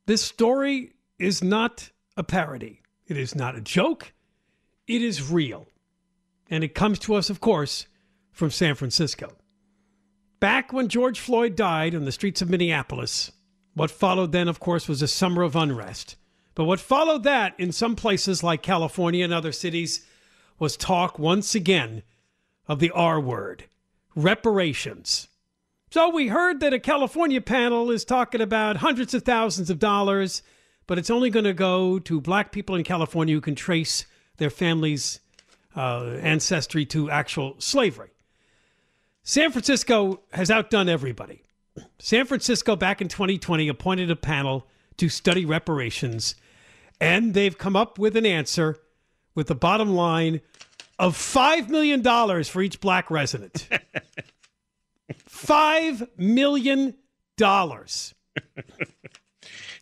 this 0.07 0.23
story 0.23 0.94
is 1.19 1.43
not 1.43 1.91
a 2.17 2.23
parody. 2.23 2.83
It 3.07 3.17
is 3.17 3.35
not 3.35 3.57
a 3.57 3.61
joke. 3.61 4.13
It 4.87 5.03
is 5.03 5.31
real. 5.31 5.69
And 6.51 6.63
it 6.63 6.75
comes 6.75 6.99
to 7.01 7.15
us, 7.15 7.31
of 7.31 7.41
course, 7.41 7.87
from 8.33 8.51
San 8.51 8.75
Francisco. 8.75 9.33
Back 10.41 10.73
when 10.73 10.89
George 10.89 11.21
Floyd 11.21 11.57
died 11.57 11.95
on 11.95 12.05
the 12.05 12.13
streets 12.13 12.43
of 12.43 12.51
Minneapolis, 12.51 13.33
what 13.75 13.91
followed 13.91 14.33
then, 14.33 14.49
of 14.49 14.61
course, 14.61 14.89
was 14.89 15.03
a 15.03 15.09
summer 15.09 15.43
of 15.43 15.57
unrest. 15.57 16.17
But 16.55 16.65
what 16.65 16.81
followed 16.81 17.25
that 17.25 17.59
in 17.59 17.73
some 17.73 17.97
places 17.97 18.43
like 18.43 18.63
California 18.63 19.25
and 19.25 19.33
other 19.33 19.53
cities 19.53 20.07
was 20.59 20.77
talk 20.77 21.19
once 21.19 21.55
again 21.55 22.03
of 22.69 22.79
the 22.79 22.91
R 22.91 23.21
word 23.21 23.65
reparations. 24.15 25.29
So 25.91 26.09
we 26.11 26.29
heard 26.29 26.61
that 26.61 26.73
a 26.73 26.79
California 26.79 27.41
panel 27.41 27.91
is 27.91 28.05
talking 28.05 28.41
about 28.41 28.79
hundreds 28.79 29.15
of 29.15 29.23
thousands 29.23 29.71
of 29.71 29.79
dollars, 29.79 30.43
but 30.87 30.99
it's 30.99 31.11
only 31.11 31.31
going 31.31 31.45
to 31.45 31.55
go 31.55 31.99
to 31.99 32.21
black 32.21 32.53
people 32.53 32.75
in 32.75 32.85
California 32.85 33.35
who 33.35 33.41
can 33.41 33.55
trace 33.55 34.07
their 34.37 34.51
family's 34.51 35.21
uh, 35.77 36.17
ancestry 36.21 36.85
to 36.87 37.11
actual 37.11 37.55
slavery. 37.59 38.11
San 39.23 39.51
Francisco 39.51 40.21
has 40.33 40.51
outdone 40.51 40.89
everybody. 40.89 41.43
San 41.99 42.27
Francisco, 42.27 42.77
back 42.77 43.01
in 43.01 43.09
2020, 43.09 43.69
appointed 43.69 44.11
a 44.11 44.17
panel 44.17 44.67
to 44.97 45.09
study 45.09 45.45
reparations, 45.45 46.37
and 47.01 47.35
they've 47.35 47.59
come 47.59 47.75
up 47.75 47.99
with 47.99 48.17
an 48.17 48.27
answer 48.27 48.79
with 49.35 49.49
the 49.49 49.55
bottom 49.55 49.95
line 49.95 50.41
of 50.99 51.17
$5 51.17 51.69
million 51.69 52.03
for 52.45 52.63
each 52.63 52.81
black 52.81 53.11
resident. 53.11 53.69
$5 55.29 56.09
million. 56.17 56.95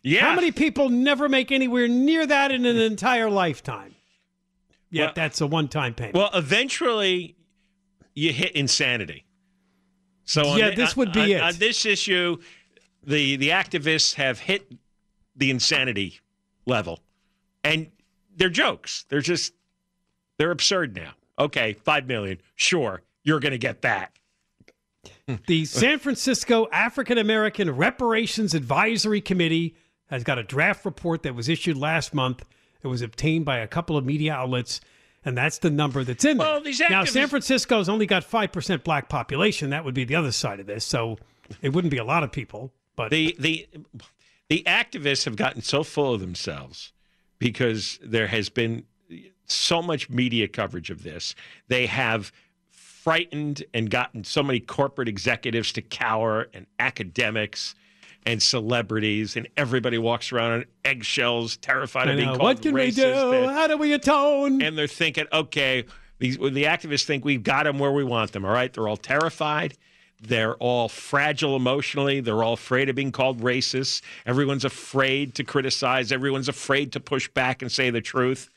Yeah. 0.03 0.21
How 0.21 0.35
many 0.35 0.51
people 0.51 0.89
never 0.89 1.29
make 1.29 1.51
anywhere 1.51 1.87
near 1.87 2.27
that 2.27 2.51
in 2.51 2.65
an 2.65 2.77
entire 2.77 3.29
lifetime? 3.29 3.95
Yet 4.89 5.05
well, 5.05 5.13
that's 5.15 5.41
a 5.41 5.47
one 5.47 5.69
time 5.69 5.93
payment. 5.93 6.15
Well, 6.15 6.29
eventually 6.33 7.35
you 8.13 8.31
hit 8.31 8.51
insanity. 8.51 9.25
So 10.25 10.55
yeah, 10.55 10.75
this 10.75 10.91
uh, 10.91 10.93
would 10.97 11.13
be 11.13 11.21
on, 11.21 11.29
it. 11.29 11.41
On 11.41 11.53
this 11.55 11.85
issue, 11.85 12.37
the 13.03 13.37
the 13.37 13.49
activists 13.49 14.15
have 14.15 14.39
hit 14.39 14.71
the 15.35 15.49
insanity 15.49 16.19
level, 16.65 16.99
and 17.63 17.89
they're 18.35 18.49
jokes. 18.49 19.05
They're 19.09 19.21
just 19.21 19.53
they're 20.37 20.51
absurd 20.51 20.95
now. 20.95 21.13
Okay, 21.39 21.73
five 21.73 22.05
million, 22.05 22.39
sure, 22.55 23.01
you're 23.23 23.39
going 23.39 23.53
to 23.53 23.57
get 23.57 23.81
that. 23.81 24.11
The 25.47 25.65
San 25.65 25.99
Francisco 25.99 26.67
African 26.71 27.17
American 27.17 27.71
Reparations 27.71 28.53
Advisory 28.53 29.21
Committee 29.21 29.75
has 30.07 30.23
got 30.23 30.37
a 30.37 30.43
draft 30.43 30.85
report 30.85 31.23
that 31.23 31.35
was 31.35 31.49
issued 31.49 31.77
last 31.77 32.13
month. 32.13 32.45
It 32.81 32.87
was 32.87 33.01
obtained 33.01 33.45
by 33.45 33.59
a 33.59 33.67
couple 33.67 33.97
of 33.97 34.05
media 34.05 34.33
outlets 34.33 34.81
and 35.25 35.37
that's 35.37 35.59
the 35.59 35.69
number 35.69 36.03
that's 36.03 36.25
in 36.25 36.37
there. 36.37 36.47
Well, 36.47 36.61
these 36.61 36.81
now, 36.89 37.05
San 37.05 37.27
Francisco's 37.27 37.87
only 37.87 38.05
got 38.05 38.23
five 38.23 38.51
percent 38.51 38.83
black 38.83 39.09
population. 39.09 39.69
That 39.69 39.85
would 39.85 39.93
be 39.93 40.03
the 40.03 40.15
other 40.15 40.31
side 40.31 40.59
of 40.59 40.67
this. 40.67 40.85
So 40.85 41.17
it 41.61 41.69
wouldn't 41.69 41.91
be 41.91 41.97
a 41.97 42.03
lot 42.03 42.23
of 42.23 42.31
people. 42.31 42.73
But 42.95 43.11
the 43.11 43.35
the 43.39 43.67
the 44.49 44.63
activists 44.67 45.25
have 45.25 45.35
gotten 45.35 45.61
so 45.61 45.83
full 45.83 46.13
of 46.13 46.19
themselves 46.19 46.91
because 47.39 47.99
there 48.03 48.27
has 48.27 48.49
been 48.49 48.83
so 49.45 49.81
much 49.81 50.09
media 50.09 50.47
coverage 50.47 50.89
of 50.89 51.03
this. 51.03 51.35
They 51.67 51.85
have 51.85 52.31
frightened 52.69 53.63
and 53.73 53.89
gotten 53.89 54.23
so 54.23 54.43
many 54.43 54.59
corporate 54.59 55.07
executives 55.07 55.71
to 55.73 55.81
cower 55.81 56.49
and 56.53 56.65
academics 56.79 57.75
and 58.25 58.41
celebrities, 58.41 59.35
and 59.35 59.47
everybody 59.57 59.97
walks 59.97 60.31
around 60.31 60.51
on 60.53 60.65
eggshells, 60.85 61.57
terrified 61.57 62.07
of 62.09 62.15
being 62.17 62.27
called 62.29 62.41
What 62.41 62.61
can 62.61 62.73
racist. 62.73 63.31
we 63.31 63.41
do? 63.41 63.49
How 63.49 63.67
do 63.67 63.77
we 63.77 63.93
atone? 63.93 64.61
and 64.61 64.77
they're 64.77 64.87
thinking, 64.87 65.25
okay, 65.33 65.85
these 66.19 66.37
the 66.37 66.63
activists 66.65 67.03
think 67.03 67.25
we've 67.25 67.43
got 67.43 67.63
them 67.63 67.79
where 67.79 67.91
we 67.91 68.03
want 68.03 68.31
them. 68.31 68.45
All 68.45 68.51
right, 68.51 68.71
they're 68.71 68.87
all 68.87 68.97
terrified. 68.97 69.75
They're 70.21 70.55
all 70.55 70.87
fragile 70.87 71.57
emotionally. 71.57 72.21
They're 72.21 72.43
all 72.43 72.53
afraid 72.53 72.87
of 72.87 72.95
being 72.95 73.11
called 73.11 73.41
racist. 73.41 74.01
Everyone's 74.25 74.63
afraid 74.63 75.35
to 75.35 75.43
criticize. 75.43 76.13
Everyone's 76.13 76.47
afraid 76.47 76.93
to 76.93 77.01
push 77.01 77.27
back 77.27 77.61
and 77.61 77.69
say 77.69 77.89
the 77.89 77.99
truth. 77.99 78.49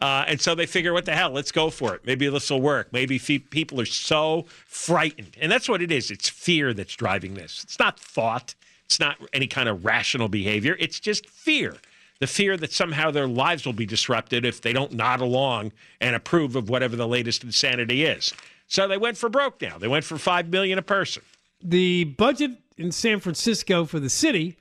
Uh, 0.00 0.24
and 0.26 0.40
so 0.40 0.56
they 0.56 0.66
figure, 0.66 0.92
what 0.92 1.04
the 1.04 1.14
hell? 1.14 1.30
Let's 1.30 1.52
go 1.52 1.70
for 1.70 1.94
it. 1.94 2.04
Maybe 2.04 2.28
this 2.28 2.50
will 2.50 2.60
work. 2.60 2.92
Maybe 2.92 3.16
fe- 3.18 3.38
people 3.38 3.80
are 3.80 3.86
so 3.86 4.46
frightened. 4.66 5.36
And 5.40 5.52
that's 5.52 5.68
what 5.68 5.80
it 5.80 5.92
is. 5.92 6.10
It's 6.10 6.28
fear 6.28 6.74
that's 6.74 6.94
driving 6.96 7.34
this. 7.34 7.62
It's 7.62 7.78
not 7.78 8.00
thought. 8.00 8.56
It's 8.84 9.00
not 9.00 9.16
any 9.32 9.46
kind 9.46 9.68
of 9.68 9.84
rational 9.84 10.28
behavior. 10.28 10.76
It's 10.78 11.00
just 11.00 11.28
fear. 11.28 11.76
The 12.20 12.26
fear 12.26 12.56
that 12.56 12.72
somehow 12.72 13.10
their 13.10 13.26
lives 13.26 13.66
will 13.66 13.72
be 13.72 13.86
disrupted 13.86 14.44
if 14.44 14.60
they 14.60 14.72
don't 14.72 14.92
nod 14.92 15.20
along 15.20 15.72
and 16.00 16.14
approve 16.14 16.56
of 16.56 16.68
whatever 16.68 16.96
the 16.96 17.08
latest 17.08 17.42
insanity 17.42 18.04
is. 18.04 18.32
So 18.66 18.88
they 18.88 18.98
went 18.98 19.16
for 19.16 19.28
broke 19.28 19.60
now. 19.60 19.78
They 19.78 19.88
went 19.88 20.04
for 20.04 20.16
5 20.16 20.48
million 20.48 20.78
a 20.78 20.82
person. 20.82 21.22
The 21.62 22.04
budget 22.04 22.52
in 22.76 22.92
San 22.92 23.20
Francisco 23.20 23.84
for 23.84 24.00
the 24.00 24.10
city 24.10 24.56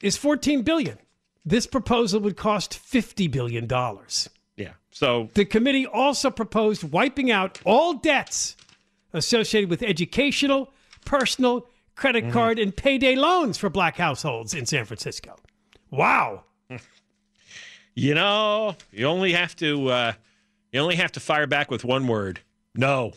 is 0.00 0.16
14 0.16 0.62
billion. 0.62 0.98
This 1.44 1.66
proposal 1.66 2.20
would 2.20 2.36
cost 2.36 2.74
50 2.74 3.28
billion 3.28 3.66
dollars. 3.66 4.28
Yeah. 4.56 4.72
So 4.90 5.28
the 5.34 5.44
committee 5.44 5.86
also 5.86 6.30
proposed 6.30 6.84
wiping 6.84 7.30
out 7.30 7.60
all 7.64 7.94
debts 7.94 8.56
associated 9.12 9.70
with 9.70 9.82
educational, 9.82 10.72
personal, 11.04 11.66
credit 11.94 12.24
Mm-hmm. 12.24 12.32
card, 12.32 12.58
and 12.58 12.74
payday 12.76 13.14
loans 13.16 13.58
for 13.58 13.68
black 13.70 13.96
households 13.96 14.54
in 14.54 14.66
San 14.66 14.84
Francisco. 14.84 15.36
Wow. 15.90 16.44
You 17.94 18.14
know, 18.14 18.74
you 18.90 19.04
only 19.06 19.32
have 19.34 19.54
to 19.56 19.88
uh, 19.90 20.12
you 20.72 20.80
only 20.80 20.96
have 20.96 21.12
to 21.12 21.20
fire 21.20 21.46
back 21.46 21.70
with 21.70 21.84
one 21.84 22.06
word. 22.06 22.40
No. 22.74 23.12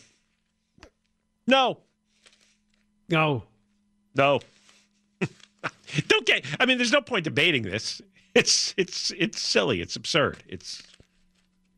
No. 1.46 1.78
No. 3.08 3.42
No. 4.14 4.40
Don't 6.08 6.26
get 6.26 6.44
I 6.60 6.66
mean 6.66 6.76
there's 6.76 6.92
no 6.92 7.00
point 7.00 7.24
debating 7.24 7.62
this. 7.62 8.02
It's 8.34 8.74
it's 8.76 9.12
it's 9.16 9.40
silly, 9.40 9.80
it's 9.80 9.96
absurd. 9.96 10.42
It's 10.46 10.82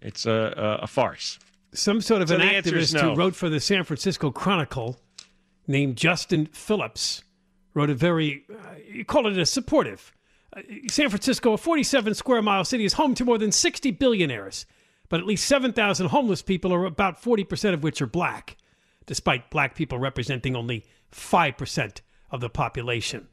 it's 0.03 0.27
a 0.27 0.53
a, 0.57 0.83
a 0.83 0.87
farce. 0.89 1.39
Some 1.73 2.01
sort 2.01 2.23
of 2.23 2.31
So 2.31 2.35
an 2.35 2.41
the 2.41 2.47
answer 2.49 2.77
is 2.77 2.93
activist 2.93 3.01
no. 3.01 3.11
who 3.11 3.15
wrote 3.17 3.37
for 3.37 3.49
the 3.49 3.61
San 3.61 3.85
Francisco 3.85 4.33
Chronicle 4.33 4.99
named 5.69 5.97
Justin 5.97 6.47
Phillips 6.47 7.23
wrote 7.75 7.91
a 7.91 7.95
very, 7.95 8.45
uh, 8.53 8.75
you 8.91 9.05
call 9.05 9.27
it 9.27 9.39
a 9.39 9.47
supportive. 9.47 10.13
Uh, 10.57 10.63
San 10.89 11.09
Francisco, 11.11 11.53
a 11.53 11.57
47 11.57 12.15
square 12.15 12.43
mile 12.43 12.65
city, 12.65 12.85
is 12.85 12.95
home 12.95 13.15
to 13.15 13.25
more 13.25 13.39
than 13.39 13.53
60 13.53 13.91
billionaires, 13.93 14.67
but 15.09 15.21
at 15.21 15.27
least 15.27 15.47
7,000 15.47 16.09
homeless 16.09 16.43
people, 16.43 16.73
are 16.75 16.85
about 16.87 17.23
40% 17.23 17.75
of 17.75 17.83
which 17.83 18.03
are 18.03 18.07
black, 18.07 18.57
despite 19.07 19.51
black 19.51 19.75
people 19.75 19.99
representing 19.99 20.57
only 20.57 20.85
5% 21.13 22.01
of 22.31 22.41
the 22.41 22.51
population. 22.51 23.29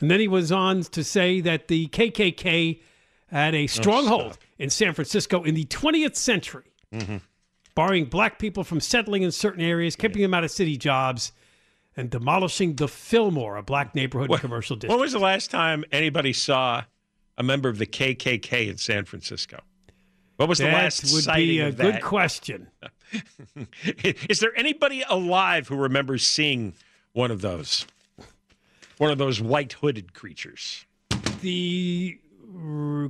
And 0.00 0.10
then 0.10 0.20
he 0.20 0.28
was 0.28 0.50
on 0.50 0.82
to 0.82 1.04
say 1.04 1.40
that 1.40 1.68
the 1.68 1.86
KKK 1.88 2.80
had 3.28 3.54
a 3.54 3.66
stronghold 3.66 4.38
in 4.58 4.70
San 4.70 4.92
Francisco 4.94 5.42
in 5.42 5.54
the 5.54 5.64
20th 5.66 6.16
century 6.16 6.64
Mm-hmm. 6.92 7.16
barring 7.74 8.04
black 8.04 8.38
people 8.38 8.62
from 8.62 8.78
settling 8.80 9.22
in 9.22 9.32
certain 9.32 9.60
areas, 9.60 9.96
keeping 9.96 10.22
them 10.22 10.32
out 10.32 10.44
of 10.44 10.52
city 10.52 10.76
jobs, 10.76 11.32
and 11.96 12.10
demolishing 12.10 12.76
the 12.76 12.88
Fillmore, 12.88 13.56
a 13.56 13.62
black 13.62 13.94
neighborhood 13.94 14.30
and 14.30 14.40
commercial 14.40 14.76
district. 14.76 14.90
When 14.90 15.00
was 15.00 15.12
the 15.12 15.18
last 15.18 15.50
time 15.50 15.84
anybody 15.90 16.32
saw 16.32 16.84
a 17.38 17.42
member 17.42 17.68
of 17.68 17.78
the 17.78 17.86
KKK 17.86 18.68
in 18.68 18.76
San 18.76 19.04
Francisco? 19.04 19.60
What 20.36 20.48
was 20.48 20.58
the 20.58 20.64
that 20.64 20.74
last 20.74 21.02
would 21.12 21.24
sighting 21.24 21.48
be 21.48 21.60
a 21.60 21.68
of 21.68 21.76
good 21.76 22.02
question. 22.02 22.68
Is 24.04 24.40
there 24.40 24.52
anybody 24.56 25.02
alive 25.08 25.68
who 25.68 25.76
remembers 25.76 26.26
seeing 26.26 26.74
one 27.12 27.30
of 27.30 27.40
those? 27.40 27.86
One 28.98 29.10
of 29.10 29.18
those 29.18 29.40
white 29.40 29.74
hooded 29.74 30.12
creatures. 30.12 30.84
The 31.40 32.18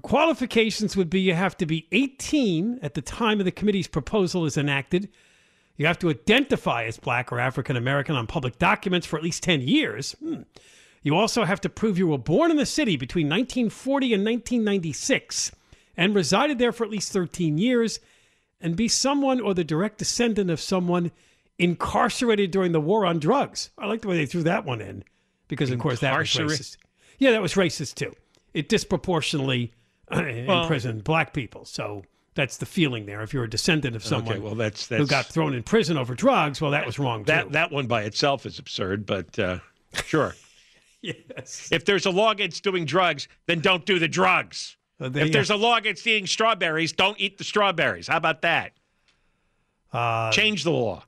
qualifications 0.02 0.96
would 0.96 1.10
be 1.10 1.20
you 1.20 1.34
have 1.34 1.56
to 1.58 1.66
be 1.66 1.86
18 1.92 2.80
at 2.82 2.94
the 2.94 3.02
time 3.02 3.40
of 3.40 3.44
the 3.44 3.52
committee's 3.52 3.88
proposal 3.88 4.44
is 4.44 4.56
enacted. 4.56 5.08
You 5.76 5.86
have 5.86 5.98
to 6.00 6.08
identify 6.10 6.84
as 6.84 6.98
black 6.98 7.32
or 7.32 7.38
African 7.38 7.76
American 7.76 8.16
on 8.16 8.26
public 8.26 8.58
documents 8.58 9.06
for 9.06 9.16
at 9.16 9.22
least 9.22 9.42
10 9.42 9.60
years. 9.62 10.12
Hmm. 10.20 10.42
You 11.02 11.14
also 11.14 11.44
have 11.44 11.60
to 11.60 11.68
prove 11.68 11.98
you 11.98 12.08
were 12.08 12.18
born 12.18 12.50
in 12.50 12.56
the 12.56 12.66
city 12.66 12.96
between 12.96 13.26
1940 13.28 14.14
and 14.14 14.24
1996 14.24 15.52
and 15.96 16.14
resided 16.14 16.58
there 16.58 16.72
for 16.72 16.84
at 16.84 16.90
least 16.90 17.12
13 17.12 17.58
years 17.58 18.00
and 18.60 18.74
be 18.74 18.88
someone 18.88 19.40
or 19.40 19.54
the 19.54 19.64
direct 19.64 19.98
descendant 19.98 20.50
of 20.50 20.60
someone 20.60 21.12
incarcerated 21.58 22.50
during 22.50 22.72
the 22.72 22.80
war 22.80 23.06
on 23.06 23.18
drugs. 23.18 23.70
I 23.78 23.86
like 23.86 24.02
the 24.02 24.08
way 24.08 24.16
they 24.16 24.26
threw 24.26 24.42
that 24.44 24.64
one 24.64 24.80
in 24.80 25.04
because, 25.48 25.70
of 25.70 25.78
course, 25.78 26.00
that 26.00 26.18
was 26.18 26.28
racist. 26.28 26.76
Yeah, 27.18 27.30
that 27.30 27.42
was 27.42 27.54
racist 27.54 27.94
too. 27.94 28.12
It 28.52 28.68
disproportionately 28.68 29.72
Well- 30.10 30.62
imprisoned 30.62 31.04
black 31.04 31.32
people. 31.32 31.64
So 31.64 32.02
that's 32.36 32.58
the 32.58 32.66
feeling 32.66 33.06
there. 33.06 33.22
If 33.22 33.34
you're 33.34 33.44
a 33.44 33.50
descendant 33.50 33.96
of 33.96 34.04
someone 34.04 34.34
Okay, 34.34 34.40
well, 34.40 34.54
that's, 34.54 34.88
who 34.88 35.06
got 35.06 35.26
thrown 35.26 35.54
in 35.54 35.62
prison 35.64 35.96
over 35.96 36.14
drugs, 36.14 36.60
well, 36.60 36.70
that 36.70 36.86
was 36.86 36.98
wrong 36.98 37.24
too. 37.24 37.32
that 37.32 37.52
that 37.52 37.72
one 37.72 37.88
by 37.88 38.02
itself 38.02 38.46
is 38.46 38.58
absurd, 38.60 39.04
but 39.06 39.36
uh, 39.38 39.58
sure. 40.04 40.34
yes. 41.02 41.68
If 41.72 41.84
there's 41.84 42.06
a 42.06 42.10
law 42.10 42.30
against 42.30 42.62
doing 42.62 42.84
drugs, 42.84 43.26
then 43.46 43.60
don't 43.60 43.84
do 43.84 43.98
the 43.98 44.08
drugs. 44.08 44.76
Uh, 45.00 45.08
there 45.08 45.26
if 45.26 45.32
there's 45.32 45.50
a 45.50 45.56
law 45.56 45.76
against 45.76 46.06
eating 46.06 46.26
strawberries, 46.26 46.92
don't 46.92 47.18
eat 47.20 47.38
the 47.38 47.44
strawberries. 47.44 48.06
How 48.06 48.16
about 48.16 48.42
that? 48.42 48.72
Uh, 49.92 50.30
Change 50.30 50.64
the 50.64 50.70
law. 50.70 51.04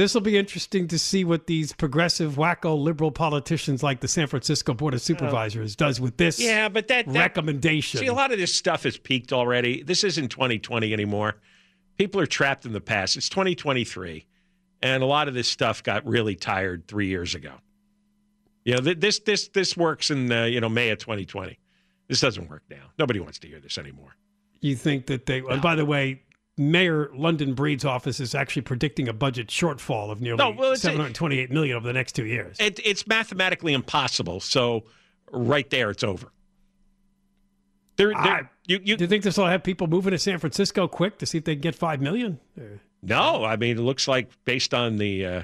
This 0.00 0.14
will 0.14 0.22
be 0.22 0.38
interesting 0.38 0.88
to 0.88 0.98
see 0.98 1.24
what 1.24 1.46
these 1.46 1.74
progressive, 1.74 2.36
wacko, 2.36 2.82
liberal 2.82 3.10
politicians 3.10 3.82
like 3.82 4.00
the 4.00 4.08
San 4.08 4.28
Francisco 4.28 4.72
Board 4.72 4.94
of 4.94 5.02
Supervisors 5.02 5.76
does 5.76 6.00
with 6.00 6.16
this 6.16 6.40
Yeah, 6.40 6.70
but 6.70 6.88
that, 6.88 7.04
that 7.04 7.14
recommendation. 7.14 8.00
See, 8.00 8.06
a 8.06 8.14
lot 8.14 8.32
of 8.32 8.38
this 8.38 8.54
stuff 8.54 8.84
has 8.84 8.96
peaked 8.96 9.30
already. 9.30 9.82
This 9.82 10.02
isn't 10.02 10.30
2020 10.30 10.94
anymore. 10.94 11.36
People 11.98 12.18
are 12.18 12.26
trapped 12.26 12.64
in 12.64 12.72
the 12.72 12.80
past. 12.80 13.18
It's 13.18 13.28
2023, 13.28 14.24
and 14.80 15.02
a 15.02 15.06
lot 15.06 15.28
of 15.28 15.34
this 15.34 15.48
stuff 15.48 15.82
got 15.82 16.06
really 16.06 16.34
tired 16.34 16.88
three 16.88 17.08
years 17.08 17.34
ago. 17.34 17.52
You 18.64 18.76
know, 18.76 18.94
this 18.94 19.18
this 19.18 19.48
this 19.48 19.76
works 19.76 20.10
in 20.10 20.32
uh, 20.32 20.44
you 20.44 20.62
know 20.62 20.70
May 20.70 20.88
of 20.88 20.98
2020. 20.98 21.58
This 22.08 22.22
doesn't 22.22 22.48
work 22.48 22.62
now. 22.70 22.90
Nobody 22.98 23.20
wants 23.20 23.38
to 23.40 23.48
hear 23.48 23.60
this 23.60 23.76
anymore. 23.76 24.16
You 24.62 24.76
think 24.76 25.08
that 25.08 25.26
they? 25.26 25.40
And 25.40 25.60
by 25.60 25.74
the 25.74 25.84
way, 25.84 26.22
Mayor 26.58 27.10
London 27.14 27.54
Breed's 27.54 27.84
office 27.84 28.20
is 28.20 28.34
actually 28.34 28.62
predicting 28.62 29.08
a 29.08 29.12
budget 29.12 29.48
shortfall 29.48 30.10
of 30.10 30.20
nearly 30.20 30.38
No, 30.38 30.50
well, 30.50 30.76
728 30.76 31.50
million 31.50 31.76
over 31.76 31.86
the 31.86 31.92
next 31.92 32.12
two 32.12 32.26
years. 32.26 32.56
It, 32.60 32.78
it's 32.84 33.06
mathematically 33.06 33.72
impossible. 33.72 34.40
So 34.40 34.84
right 35.30 35.68
there, 35.70 35.90
it's 35.90 36.04
over. 36.04 36.30
There, 37.96 38.12
there, 38.22 38.50
you, 38.66 38.80
you, 38.82 38.96
Do 38.96 39.04
you 39.04 39.08
think 39.08 39.24
this 39.24 39.36
will 39.36 39.46
have 39.46 39.62
people 39.62 39.86
moving 39.86 40.12
to 40.12 40.18
San 40.18 40.38
Francisco 40.38 40.88
quick 40.88 41.18
to 41.18 41.26
see 41.26 41.38
if 41.38 41.44
they 41.44 41.54
can 41.54 41.60
get 41.60 41.74
five 41.74 42.00
million? 42.00 42.38
No, 43.02 43.44
I 43.44 43.56
mean, 43.56 43.78
it 43.78 43.80
looks 43.80 44.08
like 44.08 44.30
based 44.44 44.72
on 44.74 44.96
the 44.96 45.24
uh, 45.26 45.42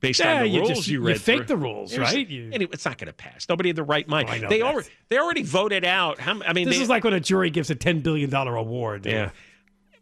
based 0.00 0.20
Yeah, 0.20 0.34
on 0.36 0.40
the 0.42 0.48
you 0.48 0.58
rules 0.60 0.68
just- 0.70 0.88
you 0.88 1.00
you 1.00 1.06
read, 1.06 1.20
fake 1.20 1.36
through. 1.38 1.46
the 1.46 1.56
rules, 1.56 1.96
right? 1.98 2.28
You- 2.28 2.50
anyway, 2.52 2.70
it's 2.74 2.84
not 2.84 2.98
going 2.98 3.06
to 3.08 3.12
pass. 3.14 3.46
Nobody 3.48 3.70
in 3.70 3.76
the 3.76 3.82
right 3.84 4.06
mind. 4.06 4.28
Oh, 4.28 4.32
I 4.32 4.38
they 4.48 4.58
that. 4.60 4.66
already 4.66 4.88
they 5.08 5.18
already 5.18 5.42
voted 5.42 5.84
out. 5.84 6.20
How, 6.20 6.40
I 6.42 6.52
mean, 6.52 6.66
this 6.68 6.76
they, 6.76 6.82
is 6.82 6.88
like 6.90 7.04
when 7.04 7.14
a 7.14 7.20
jury 7.20 7.48
gives 7.50 7.70
a 7.70 7.74
ten 7.74 8.00
billion 8.00 8.28
dollar 8.30 8.56
award. 8.56 9.04
yeah. 9.06 9.30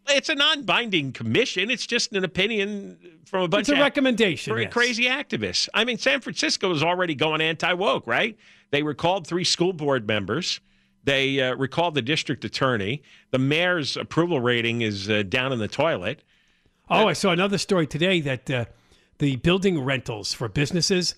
It's 0.09 0.29
a 0.29 0.35
non-binding 0.35 1.11
commission. 1.13 1.69
It's 1.69 1.85
just 1.85 2.13
an 2.13 2.23
opinion 2.23 2.97
from 3.25 3.43
a 3.43 3.47
bunch 3.47 3.61
It's 3.61 3.69
a 3.69 3.73
of 3.73 3.79
recommendation, 3.79 4.51
very 4.51 4.63
yes. 4.63 4.73
crazy 4.73 5.03
activists. 5.05 5.67
I 5.73 5.83
mean, 5.85 5.97
San 5.97 6.21
Francisco 6.21 6.71
is 6.71 6.83
already 6.83 7.15
going 7.15 7.41
anti-woke, 7.41 8.07
right? 8.07 8.37
They 8.71 8.83
recalled 8.83 9.27
three 9.27 9.43
school 9.43 9.73
board 9.73 10.07
members. 10.07 10.59
They 11.03 11.41
uh, 11.41 11.55
recalled 11.55 11.95
the 11.95 12.01
district 12.01 12.43
attorney. 12.45 13.01
The 13.31 13.39
mayor's 13.39 13.95
approval 13.95 14.39
rating 14.39 14.81
is 14.81 15.09
uh, 15.09 15.23
down 15.23 15.53
in 15.53 15.59
the 15.59 15.67
toilet. 15.67 16.23
Oh, 16.89 17.07
I 17.07 17.13
saw 17.13 17.31
another 17.31 17.57
story 17.57 17.87
today 17.87 18.21
that 18.21 18.49
uh, 18.49 18.65
the 19.19 19.35
building 19.37 19.81
rentals 19.83 20.33
for 20.33 20.47
businesses, 20.47 21.15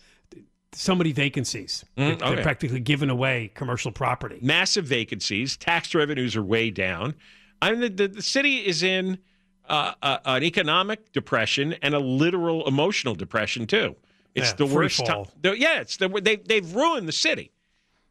so 0.74 0.96
many 0.96 1.12
vacancies. 1.12 1.86
Mm, 1.98 2.20
They're 2.20 2.44
practically 2.44 2.80
giving 2.80 3.10
away 3.10 3.52
commercial 3.54 3.92
property. 3.92 4.40
massive 4.42 4.86
vacancies. 4.86 5.58
Tax 5.58 5.94
revenues 5.96 6.36
are 6.36 6.44
way 6.44 6.70
down. 6.72 7.16
I 7.62 7.74
mean, 7.74 7.96
the, 7.96 8.08
the, 8.08 8.22
city 8.22 8.58
is 8.58 8.84
in 8.84 9.20
uh, 9.68 9.94
uh, 10.02 10.18
an 10.26 10.44
economic 10.44 11.12
depression 11.12 11.74
and 11.82 11.94
a 11.94 12.00
literal 12.00 12.68
emotional 12.68 13.16
depression 13.16 13.68
too. 13.68 13.96
It's 14.36 14.52
Yeah, 14.52 14.56
the 14.56 14.66
worst 14.68 15.06
time. 15.06 15.26
Yeah, 15.44 15.82
it's 15.82 15.98
the 15.98 16.08
they 16.08 16.38
they've 16.38 16.76
ruined 16.76 17.08
the 17.08 17.14
city. 17.14 17.52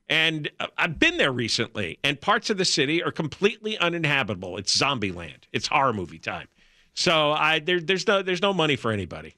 And 0.08 0.50
uh, 0.58 0.68
I've 0.76 0.98
been 0.98 1.18
there 1.18 1.32
recently, 1.32 1.98
and 2.02 2.20
parts 2.20 2.48
of 2.50 2.56
the 2.56 2.64
city 2.64 3.02
are 3.02 3.12
completely 3.12 3.76
uninhabitable. 3.78 4.56
It's 4.56 4.76
zombie 4.76 5.12
land. 5.12 5.46
It's 5.52 5.68
horror 5.68 5.92
movie 5.92 6.18
time. 6.18 6.48
So 6.94 7.32
I 7.32 7.60
there, 7.60 7.80
there's 7.80 8.06
no 8.06 8.22
there's 8.22 8.42
no 8.42 8.52
money 8.52 8.76
for 8.76 8.90
anybody. 8.90 9.34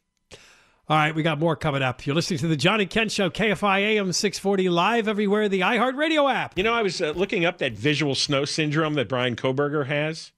All 0.90 0.96
right, 0.96 1.14
we 1.14 1.22
got 1.22 1.38
more 1.38 1.54
coming 1.54 1.82
up. 1.82 2.04
You're 2.04 2.16
listening 2.16 2.40
to 2.40 2.48
the 2.48 2.56
John 2.56 2.80
and 2.80 2.90
Ken 2.90 3.08
Show, 3.08 3.30
KFI 3.30 3.78
AM 3.78 4.12
640, 4.12 4.68
live 4.70 5.06
everywhere, 5.06 5.48
the 5.48 5.60
iHeartRadio 5.60 6.28
app. 6.28 6.58
You 6.58 6.64
know, 6.64 6.72
I 6.72 6.82
was 6.82 7.00
uh, 7.00 7.12
looking 7.14 7.44
up 7.44 7.58
that 7.58 7.74
visual 7.74 8.16
snow 8.16 8.44
syndrome 8.44 8.94
that 8.94 9.08
Bryan 9.08 9.36
Kohberger 9.36 9.86
has. 9.86 10.32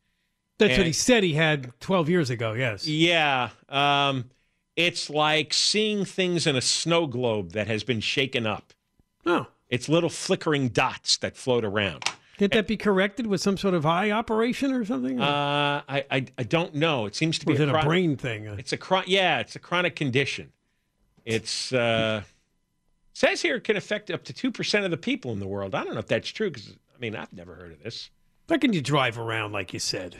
That's 0.58 0.76
what 0.76 0.86
he 0.86 0.92
said 0.92 1.22
he 1.22 1.32
had 1.32 1.72
12 1.80 2.10
years 2.10 2.28
ago, 2.28 2.52
yes. 2.52 2.86
Yeah. 2.86 3.48
Um, 3.70 4.28
it's 4.76 5.08
like 5.08 5.54
seeing 5.54 6.04
things 6.04 6.46
in 6.46 6.54
a 6.54 6.60
snow 6.60 7.06
globe 7.06 7.52
that 7.52 7.66
has 7.68 7.82
been 7.82 8.00
shaken 8.00 8.46
up. 8.46 8.74
Oh. 9.24 9.46
It's 9.70 9.88
little 9.88 10.10
flickering 10.10 10.68
dots 10.68 11.16
that 11.16 11.34
float 11.34 11.64
around. 11.64 12.04
Can't 12.38 12.52
that 12.52 12.66
be 12.66 12.76
corrected 12.76 13.26
with 13.26 13.40
some 13.40 13.56
sort 13.56 13.74
of 13.74 13.84
eye 13.86 14.10
operation 14.10 14.72
or 14.72 14.84
something? 14.84 15.20
Uh, 15.20 15.82
I, 15.88 16.04
I 16.10 16.26
I 16.38 16.42
don't 16.42 16.74
know. 16.74 17.06
It 17.06 17.14
seems 17.14 17.38
to 17.38 17.46
be 17.46 17.52
is 17.52 17.60
it 17.60 17.68
a 17.68 17.82
brain 17.82 18.16
thing? 18.16 18.46
It's 18.46 18.72
a 18.72 18.76
chron- 18.76 19.04
yeah, 19.06 19.38
it's 19.40 19.54
a 19.54 19.58
chronic 19.58 19.94
condition. 19.96 20.50
It's 21.24 21.72
uh, 21.72 22.22
says 23.12 23.42
here 23.42 23.56
it 23.56 23.64
can 23.64 23.76
affect 23.76 24.10
up 24.10 24.24
to 24.24 24.32
two 24.32 24.50
percent 24.50 24.84
of 24.84 24.90
the 24.90 24.96
people 24.96 25.32
in 25.32 25.40
the 25.40 25.46
world. 25.46 25.74
I 25.74 25.84
don't 25.84 25.92
know 25.94 26.00
if 26.00 26.08
that's 26.08 26.28
true 26.30 26.50
because 26.50 26.70
I 26.70 26.98
mean 27.00 27.14
I've 27.14 27.32
never 27.32 27.54
heard 27.54 27.72
of 27.72 27.82
this. 27.82 28.10
How 28.48 28.58
can 28.58 28.72
you 28.72 28.80
drive 28.80 29.18
around 29.18 29.52
like 29.52 29.72
you 29.72 29.78
said? 29.78 30.16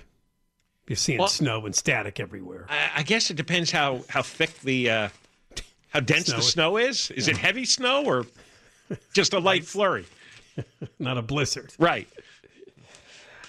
You're 0.86 0.96
seeing 0.96 1.18
Well- 1.18 1.28
snow 1.28 1.64
and 1.66 1.74
static 1.74 2.20
everywhere. 2.20 2.66
I, 2.68 2.90
I 2.96 3.02
guess 3.02 3.30
it 3.30 3.36
depends 3.36 3.70
how 3.70 4.04
how 4.08 4.22
thick 4.22 4.60
the 4.60 4.90
uh, 4.90 5.08
how 5.88 6.00
dense 6.00 6.26
Snow 6.26 6.36
the 6.36 6.40
is- 6.40 6.52
snow 6.52 6.76
is. 6.76 7.10
Is 7.12 7.26
it 7.28 7.36
heavy 7.38 7.64
snow 7.64 8.04
or 8.04 8.26
just 9.14 9.32
a 9.32 9.38
light 9.40 9.64
flurry? 9.64 10.04
Not 10.98 11.18
a 11.18 11.22
blizzard. 11.22 11.72
Right. 11.78 12.08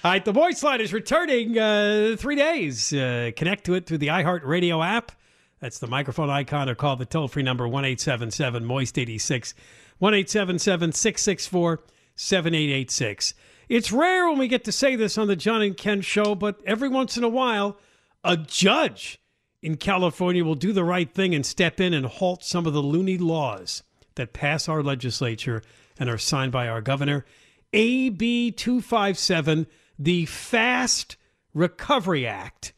All 0.03 0.11
right, 0.11 0.25
the 0.25 0.33
voice 0.33 0.61
line 0.63 0.81
is 0.81 0.91
returning 0.91 1.57
uh, 1.57 2.17
three 2.17 2.35
days. 2.35 2.91
Uh, 2.91 3.31
connect 3.35 3.65
to 3.65 3.73
it 3.75 3.85
through 3.85 3.99
the 3.99 4.07
iHeartRadio 4.07 4.85
app. 4.85 5.13
That's 5.61 5.79
the 5.79 5.87
microphone 5.87 6.29
icon 6.29 6.67
or 6.67 6.75
call 6.75 6.97
the 6.97 7.05
toll 7.05 7.29
free 7.29 7.41
number 7.41 7.65
1 7.65 7.85
877 7.85 8.65
Moist 8.65 8.99
86, 8.99 9.53
1 9.99 10.27
664 10.27 11.79
7886. 12.15 13.33
It's 13.69 13.91
rare 13.93 14.27
when 14.27 14.39
we 14.39 14.49
get 14.49 14.65
to 14.65 14.73
say 14.73 14.97
this 14.97 15.17
on 15.17 15.27
the 15.27 15.37
John 15.37 15.61
and 15.61 15.77
Ken 15.77 16.01
show, 16.01 16.35
but 16.35 16.59
every 16.65 16.89
once 16.89 17.15
in 17.15 17.23
a 17.23 17.29
while, 17.29 17.77
a 18.25 18.35
judge 18.35 19.21
in 19.61 19.77
California 19.77 20.43
will 20.43 20.55
do 20.55 20.73
the 20.73 20.83
right 20.83 21.13
thing 21.13 21.33
and 21.33 21.45
step 21.45 21.79
in 21.79 21.93
and 21.93 22.05
halt 22.05 22.43
some 22.43 22.65
of 22.65 22.73
the 22.73 22.83
loony 22.83 23.17
laws 23.17 23.83
that 24.15 24.33
pass 24.33 24.67
our 24.67 24.83
legislature 24.83 25.63
and 25.99 26.09
are 26.09 26.17
signed 26.17 26.51
by 26.51 26.67
our 26.67 26.81
governor. 26.81 27.25
AB 27.73 28.51
257, 28.51 29.67
the 29.97 30.25
Fast 30.25 31.17
Recovery 31.53 32.25
Act. 32.27 32.73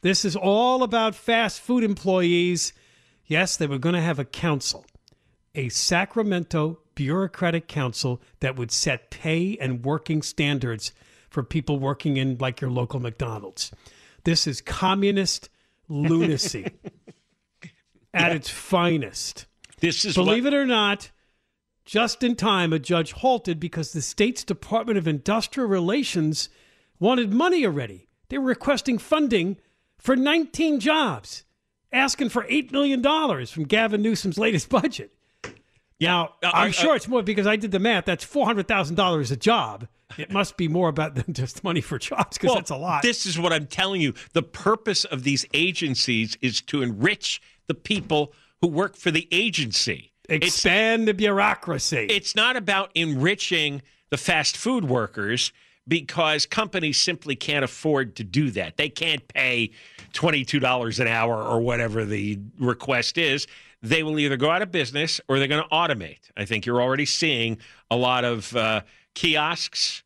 This 0.00 0.24
is 0.24 0.34
all 0.34 0.82
about 0.82 1.14
fast 1.14 1.60
food 1.60 1.84
employees. 1.84 2.72
Yes, 3.26 3.56
they 3.56 3.66
were 3.66 3.78
going 3.78 3.94
to 3.94 4.00
have 4.00 4.18
a 4.18 4.24
council, 4.24 4.84
a 5.54 5.68
Sacramento 5.68 6.80
bureaucratic 6.94 7.68
council 7.68 8.20
that 8.40 8.56
would 8.56 8.70
set 8.70 9.10
pay 9.10 9.56
and 9.60 9.84
working 9.84 10.22
standards 10.22 10.92
for 11.30 11.42
people 11.42 11.78
working 11.78 12.16
in 12.16 12.36
like 12.38 12.60
your 12.60 12.70
local 12.70 13.00
McDonald's. 13.00 13.70
This 14.24 14.46
is 14.46 14.60
communist 14.60 15.48
lunacy 15.88 16.66
at 18.14 18.32
its 18.32 18.50
finest. 18.50 19.46
This 19.80 20.04
is 20.04 20.14
Believe 20.14 20.46
it 20.46 20.54
or 20.54 20.66
not, 20.66 21.10
just 21.84 22.22
in 22.22 22.36
time, 22.36 22.72
a 22.72 22.78
judge 22.78 23.12
halted 23.12 23.58
because 23.58 23.92
the 23.92 24.02
state's 24.02 24.44
Department 24.44 24.98
of 24.98 25.08
Industrial 25.08 25.68
Relations 25.68 26.48
wanted 27.00 27.32
money 27.32 27.64
already. 27.66 28.08
They 28.28 28.38
were 28.38 28.46
requesting 28.46 28.98
funding 28.98 29.58
for 29.98 30.16
19 30.16 30.80
jobs, 30.80 31.44
asking 31.92 32.28
for 32.30 32.44
$8 32.44 32.72
million 32.72 33.02
from 33.46 33.64
Gavin 33.64 34.02
Newsom's 34.02 34.38
latest 34.38 34.68
budget. 34.68 35.12
Now, 36.00 36.34
Uh, 36.42 36.50
I'm 36.54 36.70
are- 36.70 36.72
sure 36.72 36.96
it's 36.96 37.08
more 37.08 37.22
because 37.22 37.46
I 37.46 37.56
did 37.56 37.70
the 37.72 37.78
math. 37.78 38.04
That's 38.06 38.24
$400,000 38.24 39.30
a 39.30 39.36
job 39.36 39.88
it 40.18 40.30
must 40.30 40.56
be 40.56 40.68
more 40.68 40.88
about 40.88 41.14
than 41.14 41.32
just 41.32 41.64
money 41.64 41.80
for 41.80 41.98
jobs 41.98 42.36
because 42.36 42.48
Well, 42.48 42.56
that's 42.56 42.70
a 42.70 42.76
lot. 42.76 43.02
This 43.02 43.24
is 43.26 43.38
what 43.38 43.52
I'm 43.52 43.66
telling 43.66 44.00
you. 44.00 44.14
The 44.34 44.42
purpose 44.42 45.04
of 45.04 45.22
these 45.24 45.46
agencies 45.54 46.36
is 46.40 46.60
to 46.62 46.82
enrich 46.82 47.40
the 47.66 47.74
people 47.74 48.32
who 48.60 48.68
work 48.68 48.96
for 48.96 49.10
the 49.10 49.26
agency. 49.32 50.11
Expand 50.28 51.08
the 51.08 51.14
bureaucracy. 51.14 52.06
It's 52.10 52.34
not 52.36 52.56
about 52.56 52.90
enriching 52.94 53.82
the 54.10 54.16
fast 54.16 54.56
food 54.56 54.84
workers 54.84 55.52
because 55.88 56.46
companies 56.46 56.96
simply 57.00 57.34
can't 57.34 57.64
afford 57.64 58.14
to 58.16 58.24
do 58.24 58.50
that. 58.52 58.76
They 58.76 58.88
can't 58.88 59.26
pay 59.28 59.72
$22 60.12 61.00
an 61.00 61.08
hour 61.08 61.42
or 61.42 61.60
whatever 61.60 62.04
the 62.04 62.38
request 62.58 63.18
is. 63.18 63.46
They 63.82 64.04
will 64.04 64.18
either 64.20 64.36
go 64.36 64.48
out 64.48 64.62
of 64.62 64.70
business 64.70 65.20
or 65.28 65.38
they're 65.38 65.48
going 65.48 65.64
to 65.64 65.68
automate. 65.70 66.30
I 66.36 66.44
think 66.44 66.66
you're 66.66 66.80
already 66.80 67.04
seeing 67.06 67.58
a 67.90 67.96
lot 67.96 68.24
of 68.24 68.54
uh, 68.54 68.82
kiosks, 69.14 70.04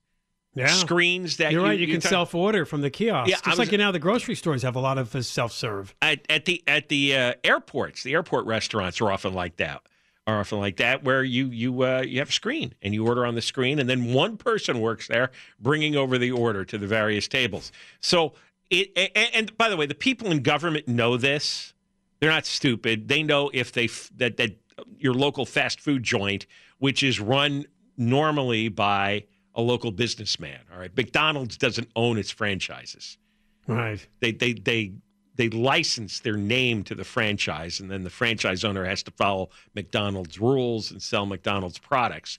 Yeah. 0.54 0.68
screens 0.68 1.36
that 1.36 1.52
You're 1.52 1.60
you, 1.60 1.66
right. 1.68 1.78
You, 1.78 1.86
can 1.88 2.00
talk- 2.00 2.08
self 2.10 2.34
order 2.34 2.64
from 2.64 2.80
the 2.80 2.88
kiosks. 2.88 3.28
Yeah, 3.30 3.36
Just 3.36 3.46
was- 3.46 3.58
like 3.58 3.72
you 3.72 3.78
know, 3.78 3.92
the 3.92 3.98
grocery 3.98 4.34
stores 4.34 4.62
have 4.62 4.76
a 4.76 4.80
lot 4.80 4.96
of 4.96 5.14
uh, 5.14 5.20
self 5.20 5.52
serve. 5.52 5.94
at, 6.00 6.20
at 6.30 6.46
the 6.46 6.62
at 6.66 6.88
the 6.88 7.14
uh, 7.14 7.32
airports. 7.44 8.02
The 8.02 8.14
airport 8.14 8.46
restaurants 8.46 9.00
are 9.02 9.12
often 9.12 9.34
like 9.34 9.56
that. 9.56 9.82
Are 10.26 10.40
often 10.40 10.58
like 10.58 10.78
that, 10.78 11.04
where 11.04 11.22
you 11.22 11.46
you 11.50 11.82
uh, 11.84 12.02
you 12.02 12.18
have 12.18 12.30
a 12.30 12.32
screen 12.32 12.74
and 12.82 12.92
you 12.92 13.06
order 13.06 13.24
on 13.24 13.36
the 13.36 13.42
screen, 13.42 13.78
and 13.78 13.88
then 13.88 14.12
one 14.12 14.36
person 14.36 14.80
works 14.80 15.06
there, 15.06 15.30
bringing 15.60 15.94
over 15.94 16.18
the 16.18 16.32
order 16.32 16.64
to 16.64 16.78
the 16.78 16.86
various 16.88 17.28
tables. 17.28 17.70
So 18.00 18.34
it 18.68 18.90
and, 18.96 19.30
and 19.34 19.56
by 19.56 19.68
the 19.68 19.76
way, 19.76 19.86
the 19.86 19.94
people 19.94 20.32
in 20.32 20.42
government 20.42 20.88
know 20.88 21.16
this. 21.16 21.74
They're 22.18 22.30
not 22.30 22.44
stupid. 22.44 23.06
They 23.06 23.22
know 23.22 23.50
if 23.54 23.70
they 23.70 23.88
that 24.16 24.36
that 24.38 24.56
your 24.98 25.14
local 25.14 25.46
fast 25.46 25.80
food 25.80 26.02
joint, 26.02 26.46
which 26.78 27.04
is 27.04 27.20
run 27.20 27.64
normally 27.96 28.68
by 28.68 29.26
a 29.54 29.62
local 29.62 29.92
businessman. 29.92 30.58
All 30.72 30.78
right, 30.80 30.94
McDonald's 30.96 31.56
doesn't 31.56 31.88
own 31.94 32.18
its 32.18 32.32
franchises 32.32 33.16
Right. 33.68 34.04
they 34.20 34.32
they 34.32 34.54
they 34.54 34.92
they 35.36 35.48
license 35.50 36.20
their 36.20 36.36
name 36.36 36.82
to 36.84 36.94
the 36.94 37.04
franchise 37.04 37.80
and 37.80 37.90
then 37.90 38.02
the 38.02 38.10
franchise 38.10 38.64
owner 38.64 38.84
has 38.84 39.02
to 39.04 39.10
follow 39.12 39.50
McDonald's 39.74 40.40
rules 40.40 40.90
and 40.90 41.00
sell 41.00 41.26
McDonald's 41.26 41.78
products 41.78 42.38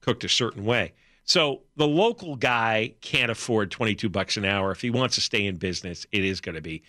cooked 0.00 0.24
a 0.24 0.28
certain 0.28 0.64
way. 0.64 0.92
So 1.24 1.62
the 1.76 1.86
local 1.86 2.36
guy 2.36 2.94
can't 3.00 3.30
afford 3.30 3.70
22 3.70 4.08
bucks 4.08 4.36
an 4.36 4.44
hour 4.44 4.70
if 4.70 4.80
he 4.80 4.90
wants 4.90 5.14
to 5.14 5.20
stay 5.20 5.46
in 5.46 5.56
business 5.56 6.06
it 6.12 6.24
is 6.24 6.40
going 6.40 6.54
to 6.54 6.60
be 6.60 6.82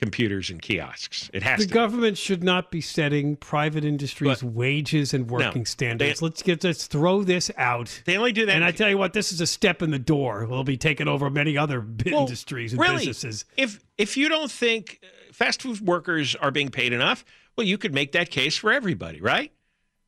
computers 0.00 0.48
and 0.48 0.62
kiosks. 0.62 1.30
It 1.34 1.42
has 1.42 1.66
The 1.66 1.72
government 1.72 2.16
should 2.16 2.42
not 2.42 2.70
be 2.70 2.80
setting 2.80 3.36
private 3.36 3.84
industries' 3.84 4.42
wages 4.42 5.12
and 5.12 5.30
working 5.30 5.66
standards. 5.66 6.22
let's 6.22 6.42
get 6.42 6.64
let's 6.64 6.86
throw 6.86 7.22
this 7.22 7.50
out. 7.58 8.02
They 8.06 8.16
only 8.16 8.32
do 8.32 8.46
that 8.46 8.56
And 8.56 8.64
I 8.64 8.70
tell 8.72 8.88
you 8.88 8.96
what, 8.96 9.12
this 9.12 9.30
is 9.30 9.40
a 9.40 9.46
step 9.46 9.82
in 9.82 9.90
the 9.90 9.98
door. 9.98 10.46
We'll 10.46 10.64
be 10.64 10.78
taking 10.78 11.06
over 11.06 11.28
many 11.28 11.56
other 11.58 11.80
Well, 12.06 12.22
industries 12.22 12.72
and 12.72 12.80
really, 12.80 12.98
businesses. 13.06 13.44
If 13.56 13.80
if 13.98 14.16
you 14.16 14.28
don't 14.30 14.50
think 14.50 15.00
uh, 15.02 15.32
fast 15.32 15.62
food 15.62 15.80
workers 15.80 16.34
are 16.34 16.50
being 16.50 16.70
paid 16.70 16.92
enough, 16.94 17.24
well, 17.56 17.66
you 17.66 17.76
could 17.76 17.92
make 17.92 18.12
that 18.12 18.30
case 18.30 18.56
for 18.56 18.72
everybody, 18.72 19.20
right? 19.20 19.52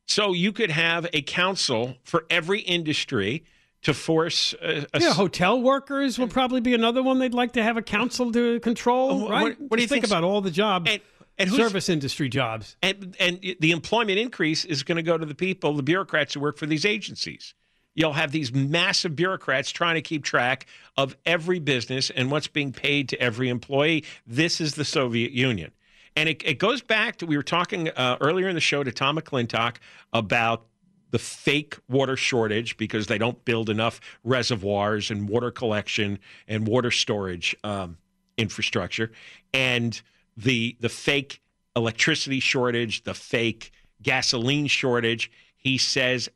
So 0.07 0.33
you 0.33 0.51
could 0.51 0.71
have 0.71 1.07
a 1.13 1.21
council 1.21 1.95
for 2.03 2.25
every 2.29 2.61
industry 2.61 3.45
to 3.83 3.93
force 3.93 4.53
a, 4.61 4.85
a 4.93 4.99
Yeah, 4.99 5.13
hotel 5.13 5.61
workers 5.61 6.17
will 6.17 6.27
probably 6.27 6.61
be 6.61 6.73
another 6.73 7.03
one 7.03 7.19
they'd 7.19 7.33
like 7.33 7.53
to 7.53 7.63
have 7.63 7.77
a 7.77 7.81
council 7.81 8.31
to 8.31 8.59
control, 8.61 9.11
Oh, 9.11 9.15
what- 9.23 9.31
right? 9.31 9.61
what 9.61 9.77
do 9.77 9.81
you 9.81 9.87
think 9.87 10.05
about 10.05 10.23
all 10.23 10.41
the 10.41 10.51
jobs, 10.51 10.89
and 11.37 11.49
who's- 11.49 11.61
service 11.61 11.89
industry 11.89 12.29
jobs. 12.29 12.75
and 12.81 13.15
and 13.19 13.39
the 13.59 13.71
employment 13.71 14.19
increase 14.19 14.65
is 14.65 14.83
going 14.83 14.95
to 14.97 15.03
go 15.03 15.17
to 15.17 15.25
the 15.25 15.35
people, 15.35 15.73
the 15.73 15.83
bureaucrats 15.83 16.33
who 16.33 16.39
work 16.39 16.57
for 16.57 16.65
these 16.65 16.85
agencies. 16.85 17.53
You'll 17.95 18.13
have 18.13 18.31
these 18.31 18.51
massive 18.51 19.15
bureaucrats 19.15 19.69
trying 19.69 19.95
to 19.95 20.01
keep 20.01 20.23
track 20.23 20.65
of 20.97 21.15
every 21.27 21.59
business 21.59 22.09
and 22.09 22.31
what's 22.31 22.47
being 22.47 22.71
paid 22.71 23.07
to 23.09 23.19
every 23.21 23.49
employee. 23.49 24.03
This 24.25 24.59
is 24.59 24.73
the 24.73 24.83
Soviet 24.85 25.31
Union. 25.31 25.71
And 26.15 26.27
it, 26.29 26.41
it 26.43 26.57
goes 26.57 26.81
back 26.81 27.17
to 27.17 27.27
we 27.27 27.37
were 27.37 27.43
talking 27.43 27.89
uh, 27.89 28.17
earlier 28.19 28.47
in 28.47 28.55
the 28.55 28.61
show 28.61 28.83
to 28.83 28.91
Tom 28.91 29.17
McClintock 29.17 29.75
about 30.11 30.65
the 31.13 31.19
fake 31.19 31.77
water 31.87 32.17
shortage 32.17 32.75
because 32.75 33.05
they 33.05 33.19
don't 33.19 33.45
build 33.45 33.69
enough 33.69 34.01
reservoirs 34.23 35.11
and 35.11 35.29
water 35.29 35.51
collection 35.51 36.17
and 36.47 36.67
water 36.67 36.89
storage 36.89 37.55
um, 37.63 37.99
infrastructure, 38.35 39.11
and 39.53 40.01
the 40.35 40.75
the 40.79 40.89
fake 40.89 41.39
electricity 41.75 42.39
shortage, 42.39 43.03
the 43.03 43.13
fake 43.13 43.71
gasoline 44.01 44.65
shortage. 44.65 45.31
He 45.55 45.77
says 45.77 46.29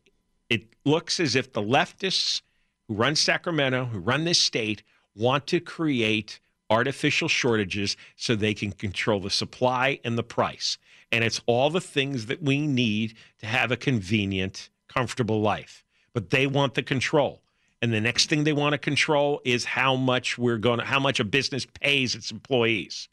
it 0.47 0.67
looks 0.85 1.19
as 1.19 1.35
if 1.35 1.53
the 1.53 1.63
leftists 1.63 2.43
who 2.87 2.93
run 2.93 3.15
Sacramento, 3.15 3.85
who 3.85 3.97
run 3.97 4.25
this 4.25 4.39
state, 4.39 4.83
want 5.15 5.47
to 5.47 5.59
create 5.59 6.39
artificial 6.69 7.27
shortages 7.27 7.97
so 8.15 8.35
they 8.35 8.53
can 8.53 8.71
control 8.71 9.21
the 9.21 9.31
supply 9.31 9.99
and 10.03 10.19
the 10.19 10.23
price. 10.23 10.77
And 11.11 11.23
it's 11.23 11.41
all 11.45 11.69
the 11.69 11.81
things 11.81 12.25
that 12.25 12.41
we 12.41 12.67
need 12.67 13.15
to 13.39 13.45
have 13.45 13.71
a 13.71 13.77
convenient, 13.77 14.69
comfortable 14.87 15.41
life. 15.41 15.83
But 16.13 16.31
they 16.31 16.47
want 16.47 16.73
the 16.73 16.83
control. 16.83 17.41
And 17.81 17.93
the 17.93 18.01
next 18.01 18.27
thing 18.29 18.43
they 18.43 18.53
want 18.53 18.73
to 18.73 18.77
control 18.77 19.39
is 19.45 19.63
how 19.65 19.95
much 19.95 20.37
we're 20.37 20.57
going 20.57 20.79
to, 20.79 20.85
how 20.85 20.99
much 20.99 21.19
a 21.19 21.23
business 21.23 21.65
pays 21.65 22.15
its 22.15 22.31
employees. 22.31 23.07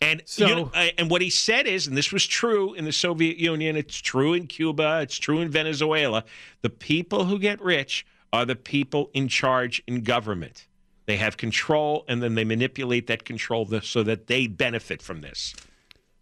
And 0.00 0.22
So- 0.24 0.46
you 0.48 0.54
know, 0.54 0.70
and 0.74 1.10
what 1.10 1.22
he 1.22 1.30
said 1.30 1.66
is, 1.66 1.86
and 1.86 1.96
this 1.96 2.10
was 2.10 2.26
true 2.26 2.74
in 2.74 2.84
the 2.86 2.92
Soviet 2.92 3.36
Union, 3.36 3.76
it's 3.76 3.98
true 3.98 4.32
in 4.34 4.46
Cuba, 4.46 5.00
it's 5.02 5.18
true 5.18 5.40
in 5.40 5.48
Venezuela. 5.48 6.24
The 6.62 6.70
people 6.70 7.26
who 7.26 7.38
get 7.38 7.60
rich 7.60 8.04
are 8.32 8.44
the 8.44 8.56
people 8.56 9.10
in 9.14 9.28
charge 9.28 9.82
in 9.86 10.02
government. 10.02 10.66
They 11.06 11.18
have 11.18 11.36
control, 11.36 12.04
and 12.08 12.22
then 12.22 12.34
they 12.34 12.44
manipulate 12.44 13.06
that 13.08 13.24
control 13.24 13.68
so 13.82 14.02
that 14.02 14.26
they 14.26 14.46
benefit 14.46 15.02
from 15.02 15.20
this. 15.20 15.54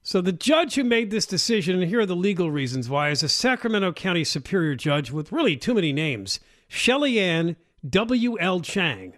So 0.03 0.21
the 0.21 0.33
judge 0.33 0.75
who 0.75 0.85
made 0.85 1.11
this 1.11 1.27
decision, 1.27 1.81
and 1.81 1.89
here 1.89 2.01
are 2.01 2.07
the 2.07 2.17
legal 2.17 2.51
reasons 2.51 2.89
why, 2.89 3.11
is 3.11 3.23
a 3.23 3.29
Sacramento 3.29 3.93
County 3.93 4.25
Superior 4.25 4.75
Judge 4.75 5.11
with 5.11 5.31
really 5.31 5.57
too 5.57 5.75
many 5.75 5.93
names. 5.93 6.41
Shelly 6.69 7.19
Ann 7.21 7.57
W. 7.89 8.39
L. 8.41 8.61
Chang. 8.61 9.15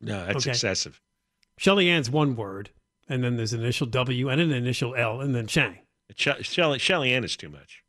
No, 0.00 0.26
that's 0.26 0.44
Okay. 0.46 0.50
excessive. 0.50 1.00
Shelly 1.58 1.88
Ann's 1.88 2.10
one 2.10 2.36
word, 2.36 2.70
and 3.08 3.22
then 3.24 3.36
there's 3.36 3.52
an 3.52 3.60
initial 3.60 3.86
W 3.86 4.28
and 4.28 4.40
an 4.40 4.52
initial 4.52 4.94
L, 4.94 5.20
and 5.20 5.34
then 5.34 5.46
Chang. 5.46 5.78
She- 6.14 6.42
Shelly, 6.42 6.78
Shelly 6.78 7.12
Ann 7.12 7.24
is 7.24 7.36
too 7.36 7.48
much. 7.48 7.82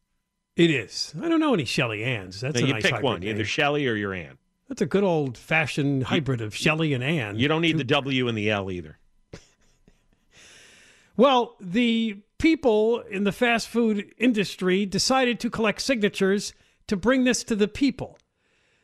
It 0.55 0.69
is. 0.69 1.13
I 1.21 1.27
don't 1.27 1.39
know 1.39 1.53
any 1.53 1.65
Shelly 1.65 2.03
Ann's. 2.03 2.39
That's 2.39 2.55
Now, 2.59 2.63
a 2.63 2.67
you 2.67 2.73
nice 2.73 2.83
pick 2.83 3.01
one, 3.01 3.19
name. 3.21 3.31
either 3.31 3.43
Shelly 3.45 3.87
or 3.87 3.95
your 3.95 4.13
Ann. 4.13 4.37
That's 4.69 4.81
a 4.81 4.85
good 4.85 5.03
old 5.03 5.37
fashioned 5.37 6.03
hybrid 6.03 6.39
of 6.39 6.55
Shelly 6.55 6.93
and 6.93 7.03
Ann. 7.03 7.37
You 7.37 7.47
don't 7.47 7.61
need 7.61 7.77
the 7.77 7.83
W 7.83 8.27
and 8.27 8.37
the 8.37 8.49
L 8.49 8.71
either. 8.71 8.97
Well, 11.15 11.55
the 11.59 12.17
people 12.39 13.01
in 13.01 13.23
the 13.23 13.31
fast 13.31 13.67
food 13.67 14.13
industry 14.17 14.85
decided 14.85 15.39
to 15.39 15.49
collect 15.49 15.81
signatures 15.81 16.53
to 16.87 16.97
bring 16.97 17.23
this 17.23 17.43
to 17.45 17.55
the 17.55 17.67
people. 17.67 18.17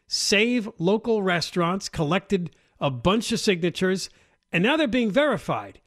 Save 0.07 0.69
local 0.77 1.23
restaurants 1.23 1.89
collected 1.89 2.51
a 2.79 2.89
bunch 2.89 3.31
of 3.31 3.39
signatures, 3.39 4.09
and 4.51 4.63
now 4.63 4.77
they're 4.77 4.87
being 4.87 5.11
verified. 5.11 5.81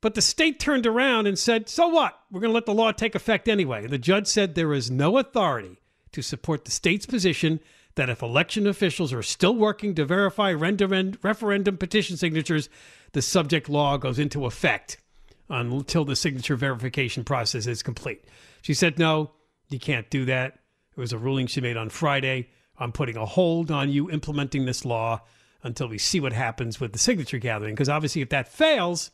But 0.00 0.14
the 0.14 0.22
state 0.22 0.58
turned 0.58 0.86
around 0.86 1.26
and 1.26 1.38
said, 1.38 1.68
So 1.68 1.88
what? 1.88 2.18
We're 2.30 2.40
going 2.40 2.50
to 2.50 2.54
let 2.54 2.66
the 2.66 2.74
law 2.74 2.92
take 2.92 3.14
effect 3.14 3.48
anyway. 3.48 3.82
And 3.82 3.90
The 3.90 3.98
judge 3.98 4.26
said 4.26 4.54
there 4.54 4.72
is 4.72 4.90
no 4.90 5.18
authority 5.18 5.78
to 6.12 6.22
support 6.22 6.64
the 6.64 6.70
state's 6.70 7.04
position 7.04 7.60
that 7.96 8.08
if 8.08 8.22
election 8.22 8.66
officials 8.66 9.12
are 9.12 9.22
still 9.22 9.54
working 9.54 9.94
to 9.96 10.04
verify 10.04 10.52
referendum 10.52 11.76
petition 11.76 12.16
signatures, 12.16 12.68
the 13.12 13.20
subject 13.20 13.68
law 13.68 13.98
goes 13.98 14.18
into 14.18 14.46
effect 14.46 14.96
until 15.50 16.04
the 16.04 16.16
signature 16.16 16.56
verification 16.56 17.24
process 17.24 17.66
is 17.66 17.82
complete. 17.82 18.24
She 18.62 18.72
said, 18.72 18.98
No, 18.98 19.32
you 19.68 19.78
can't 19.78 20.08
do 20.08 20.24
that. 20.26 20.58
It 20.96 21.00
was 21.00 21.12
a 21.12 21.18
ruling 21.18 21.46
she 21.46 21.60
made 21.60 21.76
on 21.76 21.90
Friday. 21.90 22.48
I'm 22.78 22.92
putting 22.92 23.16
a 23.16 23.26
hold 23.26 23.70
on 23.70 23.90
you 23.90 24.10
implementing 24.10 24.64
this 24.64 24.84
law 24.84 25.20
until 25.62 25.88
we 25.88 25.98
see 25.98 26.20
what 26.20 26.32
happens 26.32 26.80
with 26.80 26.92
the 26.92 26.98
signature 26.98 27.38
gathering. 27.38 27.74
Because 27.74 27.88
obviously, 27.88 28.22
if 28.22 28.30
that 28.30 28.48
fails, 28.48 29.10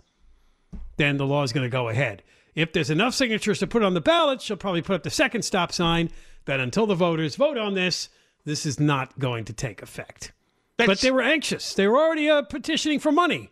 then 0.97 1.17
the 1.17 1.27
law 1.27 1.43
is 1.43 1.53
going 1.53 1.65
to 1.65 1.71
go 1.71 1.89
ahead. 1.89 2.23
If 2.55 2.73
there's 2.73 2.91
enough 2.91 3.15
signatures 3.15 3.59
to 3.59 3.67
put 3.67 3.83
on 3.83 3.95
the 3.95 4.01
ballot, 4.01 4.41
she'll 4.41 4.57
probably 4.57 4.83
put 4.83 4.95
up 4.95 5.03
the 5.03 5.11
second 5.11 5.43
stop 5.43 5.73
sign 5.73 6.11
that 6.45 6.61
until 6.61 6.87
the 6.87 6.95
voters 6.95 7.37
vote 7.37 7.59
on 7.59 7.75
this, 7.75 8.09
this 8.45 8.65
is 8.65 8.79
not 8.79 9.19
going 9.19 9.45
to 9.47 9.53
take 9.53 9.83
effect. 9.83 10.33
but 10.77 11.01
they 11.01 11.11
were 11.11 11.23
anxious. 11.23 11.75
They 11.75 11.89
were 11.89 11.99
already 11.99 12.31
uh, 12.31 12.43
petitioning 12.43 13.01
for 13.01 13.11
money. 13.11 13.51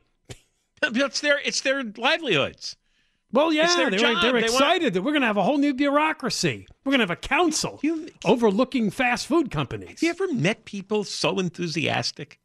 It's 0.95 1.21
their 1.21 1.39
it's 1.45 1.61
their 1.61 1.83
livelihoods. 1.85 2.77
Well, 3.33 3.53
yeah, 3.53 3.67
they're, 3.67 3.91
job. 3.91 4.23
they're 4.23 4.33
They 4.33 4.43
want- 4.43 4.45
excited 4.45 4.95
that 4.95 5.03
we're 5.03 5.11
going 5.11 5.23
to 5.23 5.27
have 5.27 5.37
a 5.37 5.43
whole 5.43 5.59
new 5.59 5.75
bureaucracy. 5.75 6.69
We're 6.85 6.91
going 6.91 7.01
to 7.01 7.03
have 7.03 7.11
a 7.11 7.17
council 7.17 7.81
overlooking 8.25 8.93
fast 8.93 9.27
food 9.27 9.51
companies. 9.51 9.89
Have 9.89 10.03
you 10.03 10.11
ever 10.11 10.33
met 10.33 10.65
people 10.65 11.03
so 11.03 11.41
enthusiastic? 11.41 12.39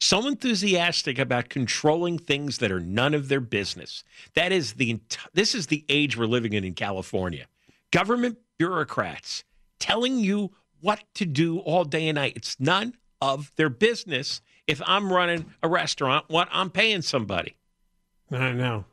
So 0.00 0.26
enthusiastic 0.26 1.20
about 1.20 1.48
controlling 1.48 2.18
things 2.18 2.58
that 2.58 2.72
are 2.72 2.80
none 2.80 3.14
of 3.14 3.28
their 3.28 3.38
business. 3.40 4.02
That 4.34 4.50
is 4.50 4.72
the 4.72 5.00
this 5.32 5.54
is 5.54 5.68
the 5.68 5.84
age 5.88 6.16
we're 6.16 6.26
living 6.26 6.54
in 6.54 6.64
in 6.64 6.74
California. 6.74 7.46
Government 7.92 8.36
bureaucrats 8.58 9.44
telling 9.78 10.18
you 10.18 10.50
what 10.80 11.04
to 11.14 11.24
do 11.24 11.58
all 11.60 11.84
day 11.84 12.08
and 12.08 12.16
night. 12.16 12.32
It's 12.34 12.58
none 12.58 12.94
of 13.20 13.52
their 13.54 13.68
business 13.70 14.40
if 14.66 14.82
I'm 14.86 15.12
running 15.12 15.46
a 15.62 15.68
restaurant, 15.68 16.24
what 16.28 16.48
I'm 16.50 16.70
paying 16.70 17.02
somebody. 17.02 17.54
I 18.32 18.52
know. 18.52 18.84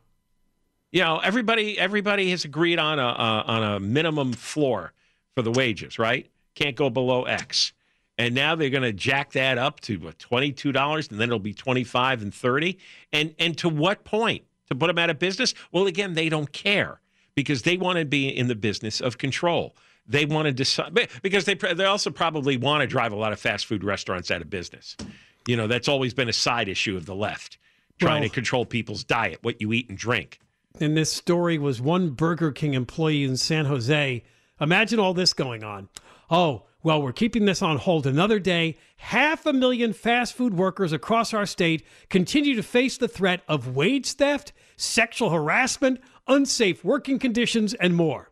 You 0.92 1.02
know, 1.02 1.18
everybody 1.18 1.78
everybody 1.78 2.30
has 2.30 2.44
agreed 2.44 2.78
on 2.78 2.98
a, 2.98 3.02
on 3.02 3.62
a 3.62 3.80
minimum 3.80 4.32
floor 4.32 4.92
for 5.34 5.42
the 5.42 5.52
wages, 5.52 5.98
right? 5.98 6.28
Can't 6.54 6.76
go 6.76 6.90
below 6.90 7.24
X. 7.24 7.72
And 8.18 8.34
now 8.34 8.54
they're 8.54 8.70
going 8.70 8.82
to 8.82 8.92
jack 8.92 9.32
that 9.32 9.56
up 9.56 9.80
to 9.80 9.96
what, 9.96 10.18
$22 10.18 11.10
and 11.10 11.18
then 11.18 11.28
it'll 11.28 11.38
be 11.38 11.54
25 11.54 12.22
and 12.22 12.34
30. 12.34 12.78
And 13.12 13.34
and 13.38 13.56
to 13.58 13.68
what 13.68 14.04
point? 14.04 14.44
To 14.68 14.76
put 14.76 14.86
them 14.86 14.98
out 14.98 15.10
of 15.10 15.18
business? 15.18 15.52
Well, 15.72 15.88
again, 15.88 16.14
they 16.14 16.28
don't 16.28 16.52
care 16.52 17.00
because 17.34 17.62
they 17.62 17.76
want 17.76 17.98
to 17.98 18.04
be 18.04 18.28
in 18.28 18.46
the 18.46 18.54
business 18.54 19.00
of 19.00 19.18
control. 19.18 19.74
They 20.06 20.24
want 20.26 20.46
to 20.46 20.52
decide 20.52 21.08
because 21.22 21.44
they 21.44 21.54
they 21.54 21.84
also 21.84 22.10
probably 22.10 22.56
want 22.56 22.82
to 22.82 22.86
drive 22.86 23.12
a 23.12 23.16
lot 23.16 23.32
of 23.32 23.40
fast 23.40 23.66
food 23.66 23.82
restaurants 23.82 24.30
out 24.30 24.42
of 24.42 24.50
business. 24.50 24.96
You 25.46 25.56
know, 25.56 25.66
that's 25.66 25.88
always 25.88 26.14
been 26.14 26.28
a 26.28 26.32
side 26.32 26.68
issue 26.68 26.96
of 26.96 27.06
the 27.06 27.14
left, 27.14 27.58
trying 28.00 28.20
Well- 28.22 28.28
to 28.28 28.34
control 28.34 28.64
people's 28.64 29.04
diet, 29.04 29.38
what 29.42 29.60
you 29.60 29.72
eat 29.72 29.88
and 29.88 29.98
drink. 29.98 30.40
And 30.80 30.96
this 30.96 31.12
story 31.12 31.58
was 31.58 31.80
one 31.80 32.10
Burger 32.10 32.52
King 32.52 32.74
employee 32.74 33.24
in 33.24 33.36
San 33.36 33.66
Jose. 33.66 34.22
Imagine 34.60 34.98
all 34.98 35.14
this 35.14 35.32
going 35.32 35.62
on. 35.64 35.88
Oh, 36.30 36.64
well, 36.82 37.02
we're 37.02 37.12
keeping 37.12 37.44
this 37.44 37.60
on 37.60 37.76
hold 37.76 38.06
another 38.06 38.38
day. 38.38 38.78
Half 38.96 39.44
a 39.44 39.52
million 39.52 39.92
fast 39.92 40.32
food 40.32 40.54
workers 40.54 40.92
across 40.92 41.34
our 41.34 41.44
state 41.44 41.84
continue 42.08 42.54
to 42.54 42.62
face 42.62 42.96
the 42.96 43.08
threat 43.08 43.42
of 43.48 43.74
wage 43.76 44.12
theft, 44.12 44.52
sexual 44.76 45.30
harassment, 45.30 46.00
unsafe 46.26 46.82
working 46.84 47.18
conditions, 47.18 47.74
and 47.74 47.94
more. 47.94 48.29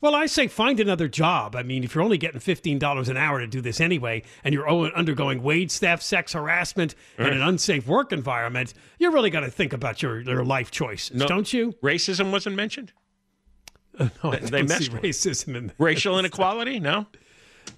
Well, 0.00 0.14
I 0.14 0.26
say 0.26 0.48
find 0.48 0.80
another 0.80 1.08
job. 1.08 1.54
I 1.54 1.62
mean, 1.62 1.84
if 1.84 1.94
you're 1.94 2.02
only 2.04 2.16
getting 2.16 2.40
$15 2.40 3.08
an 3.08 3.16
hour 3.18 3.40
to 3.40 3.46
do 3.46 3.60
this 3.60 3.80
anyway, 3.80 4.22
and 4.42 4.54
you're 4.54 4.68
undergoing 4.68 5.42
wage 5.42 5.72
theft, 5.72 6.02
sex 6.02 6.32
harassment, 6.32 6.94
and 7.18 7.28
an 7.28 7.42
unsafe 7.42 7.86
work 7.86 8.10
environment, 8.12 8.72
you're 8.98 9.10
really 9.12 9.28
got 9.30 9.40
to 9.40 9.50
think 9.50 9.72
about 9.74 10.00
your, 10.02 10.20
your 10.20 10.44
life 10.44 10.70
choices, 10.70 11.14
No- 11.16 11.26
don't 11.26 11.52
you? 11.52 11.72
Racism 11.82 12.32
wasn't 12.32 12.56
mentioned. 12.56 12.92
Uh, 13.98 14.08
no, 14.24 14.32
I 14.32 14.36
They- 14.36 14.46
they 14.46 14.58
don't 14.60 14.68
messed 14.68 14.82
see 14.84 14.88
racism 14.90 15.54
in 15.56 15.72
Racial 15.78 16.18
inequality? 16.18 16.80
No. 16.80 17.06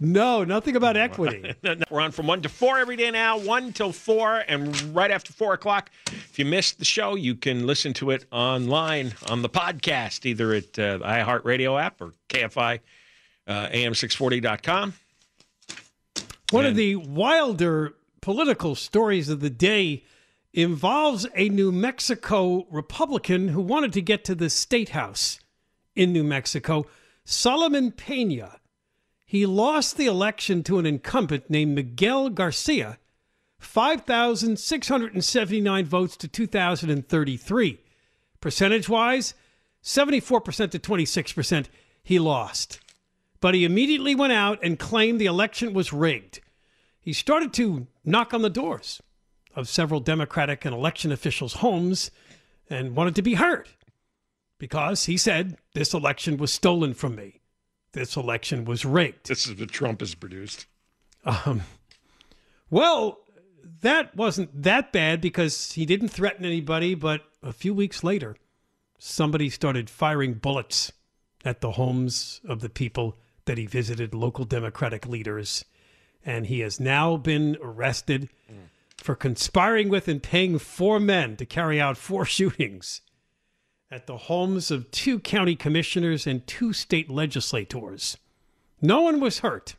No, 0.05 0.43
nothing 0.43 0.75
about 0.75 0.97
equity. 1.09 1.55
We're 1.89 2.01
on 2.01 2.11
from 2.11 2.27
one 2.27 2.43
to 2.43 2.49
four 2.49 2.79
every 2.79 2.97
day 2.97 3.13
now, 3.13 3.39
one 3.39 3.73
till 3.73 3.93
four, 3.93 4.43
and 4.49 4.77
right 4.95 5.13
after 5.13 5.33
four 5.33 5.55
o'clock. 5.55 5.91
If 6.09 6.41
you 6.41 6.45
missed 6.45 6.81
the 6.81 6.85
show, 6.85 7.15
you 7.15 7.37
can 7.37 7.67
listen 7.69 7.95
to 7.95 8.11
it 8.11 8.27
online 8.33 9.15
on 9.29 9.43
the 9.43 9.49
podcast, 9.49 10.27
either 10.27 10.55
at 10.55 10.77
uh, 10.77 10.99
the 10.99 11.05
iHeartRadio 11.05 11.81
app 11.81 12.01
or 12.01 12.15
KFI 12.29 12.81
uh, 13.47 13.69
AM640.com. 13.69 14.95
One 16.51 16.67
of 16.67 16.75
the 16.75 16.97
wilder 16.97 17.95
political 18.21 18.75
stories 18.75 19.29
of 19.29 19.41
the 19.41 19.51
day 19.51 20.03
involves 20.53 21.27
a 21.37 21.49
New 21.49 21.71
Mexico 21.71 22.67
Republican 22.71 23.49
who 23.49 23.61
wanted 23.61 23.93
to 23.93 24.03
get 24.03 24.25
to 24.25 24.35
the 24.35 24.51
state 24.51 24.91
house 24.91 25.39
in 25.95 26.13
New 26.13 26.25
Mexico, 26.25 26.87
Solomon 27.25 27.93
Pena. 27.93 28.59
He 29.33 29.47
lost 29.47 29.97
the 29.97 30.05
election 30.05 30.63
to 30.65 30.79
an 30.79 30.85
incumbent 30.85 31.49
named 31.49 31.75
Miguel 31.75 32.29
Garcia, 32.29 32.99
5,679 33.61 35.87
votes 35.87 36.19
to 36.19 36.29
2,033. 36.29 37.81
Percentage 38.43 38.91
wise, 38.91 39.33
74% 39.83 40.71
to 40.73 40.79
26%, 40.79 41.67
he 42.03 42.19
lost. 42.19 42.79
But 43.41 43.55
he 43.55 43.65
immediately 43.65 44.15
went 44.15 44.35
out 44.35 44.59
and 44.63 44.79
claimed 44.79 45.19
the 45.19 45.25
election 45.25 45.73
was 45.73 45.95
rigged. 45.95 46.43
He 47.01 47.15
started 47.15 47.55
to 47.55 47.87
knock 48.05 48.35
on 48.35 48.43
the 48.43 48.51
doors 48.51 49.01
of 49.57 49.67
several 49.67 50.01
Democratic 50.01 50.67
and 50.67 50.75
election 50.75 51.11
officials' 51.11 51.55
homes 51.55 52.11
and 52.69 52.95
wanted 52.95 53.15
to 53.15 53.23
be 53.23 53.37
heard 53.37 53.71
because 54.59 55.07
he 55.07 55.17
said 55.17 55.57
this 55.73 55.95
election 55.95 56.37
was 56.37 56.53
stolen 56.53 56.93
from 56.93 57.15
me. 57.15 57.39
This 57.93 58.17
election 58.17 58.65
was 58.65 58.85
rigged. 58.85 59.29
This 59.29 59.47
is 59.47 59.59
what 59.59 59.71
Trump 59.71 60.01
has 60.01 60.15
produced. 60.15 60.67
Um, 61.25 61.63
well, 62.71 63.19
that 63.83 64.17
wasn't 64.17 64.63
that 64.63 64.93
bad 64.93 65.21
because 65.21 65.73
he 65.73 65.85
didn't 65.85 66.09
threaten 66.09 66.45
anybody, 66.45 66.95
but 66.95 67.23
a 67.43 67.53
few 67.53 67.75
weeks 67.75 68.03
later, 68.03 68.37
somebody 68.99 69.51
started 69.51 69.91
firing 69.91 70.35
bullets 70.35 70.93
at 71.45 71.61
the 71.61 71.73
homes 71.73 72.41
of 72.49 72.61
the 72.61 72.69
people 72.69 73.19
that 73.45 73.59
he 73.59 73.67
visited, 73.67 74.15
local 74.15 74.45
Democratic 74.45 75.07
leaders. 75.07 75.65
And 76.25 76.47
he 76.47 76.61
has 76.61 76.79
now 76.79 77.17
been 77.17 77.59
arrested 77.61 78.29
for 78.97 79.17
conspiring 79.17 79.89
with 79.89 80.07
and 80.07 80.23
paying 80.23 80.59
four 80.59 81.01
men 81.01 81.37
to 81.37 81.45
carry 81.45 81.81
out 81.81 81.97
four 81.97 82.25
shootings 82.37 83.03
at 83.93 84.07
the 84.07 84.17
homes 84.17 84.71
of 84.71 84.91
two 84.91 85.19
county 85.21 85.55
commissioners 85.55 86.27
and 86.27 86.47
two 86.47 86.73
state 86.73 87.11
legislators. 87.11 88.17
No 88.81 89.03
one 89.03 89.21
was 89.21 89.41
hurt. 89.41 89.77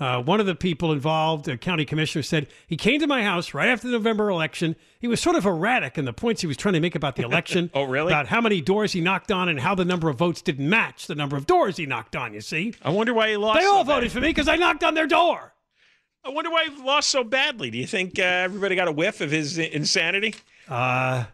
Uh, 0.00 0.20
one 0.22 0.40
of 0.40 0.46
the 0.46 0.54
people 0.54 0.90
involved, 0.90 1.46
a 1.46 1.56
county 1.58 1.84
commissioner, 1.84 2.22
said 2.22 2.48
he 2.66 2.76
came 2.76 2.98
to 3.00 3.06
my 3.06 3.22
house 3.22 3.52
right 3.54 3.68
after 3.68 3.86
the 3.86 3.92
November 3.92 4.30
election. 4.30 4.74
He 4.98 5.06
was 5.06 5.20
sort 5.20 5.36
of 5.36 5.44
erratic 5.44 5.98
in 5.98 6.06
the 6.06 6.12
points 6.12 6.40
he 6.40 6.46
was 6.46 6.56
trying 6.56 6.72
to 6.72 6.80
make 6.80 6.94
about 6.94 7.16
the 7.16 7.22
election. 7.26 7.70
Oh, 7.74 7.84
really? 7.84 8.08
About 8.12 8.26
how 8.26 8.40
many 8.40 8.62
doors 8.62 8.92
he 8.92 9.00
knocked 9.02 9.30
on 9.30 9.48
and 9.50 9.60
how 9.60 9.74
the 9.74 9.84
number 9.84 10.08
of 10.08 10.16
votes 10.16 10.40
didn't 10.40 10.68
match 10.68 11.06
the 11.06 11.14
number 11.14 11.36
of 11.36 11.46
doors 11.46 11.76
he 11.76 11.84
knocked 11.84 12.16
on. 12.16 12.32
You 12.32 12.40
see, 12.40 12.74
I 12.82 12.90
wonder 12.90 13.12
why 13.12 13.28
he 13.28 13.36
lost. 13.36 13.60
they 13.60 13.66
so 13.66 13.76
all 13.76 13.84
bad. 13.84 13.94
voted 13.96 14.10
for 14.12 14.20
me 14.20 14.28
because 14.28 14.48
I 14.48 14.56
knocked 14.56 14.82
on 14.82 14.94
their 14.94 15.06
door. 15.06 15.52
I 16.24 16.30
wonder 16.30 16.50
why 16.50 16.64
he 16.70 16.82
lost 16.82 17.10
so 17.10 17.22
badly. 17.22 17.70
Do 17.70 17.76
you 17.76 17.86
think 17.86 18.18
uh, 18.18 18.22
everybody 18.22 18.74
got 18.74 18.88
a 18.88 18.92
whiff 18.92 19.20
of 19.20 19.30
his 19.30 19.58
insanity? 19.58 20.34
Uh, 20.66 21.24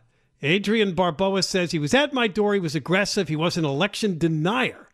Adriann 0.43 0.95
Barboa 0.95 1.45
says 1.45 1.73
he 1.73 1.79
was 1.79 1.93
at 1.95 2.13
my 2.13 2.27
door. 2.27 2.55
He 2.55 2.61
was 2.61 2.75
aggressive. 2.75 3.29
He 3.29 3.37
was 3.37 3.57
an 3.57 3.65
election 3.65 4.17
denier. 4.19 4.89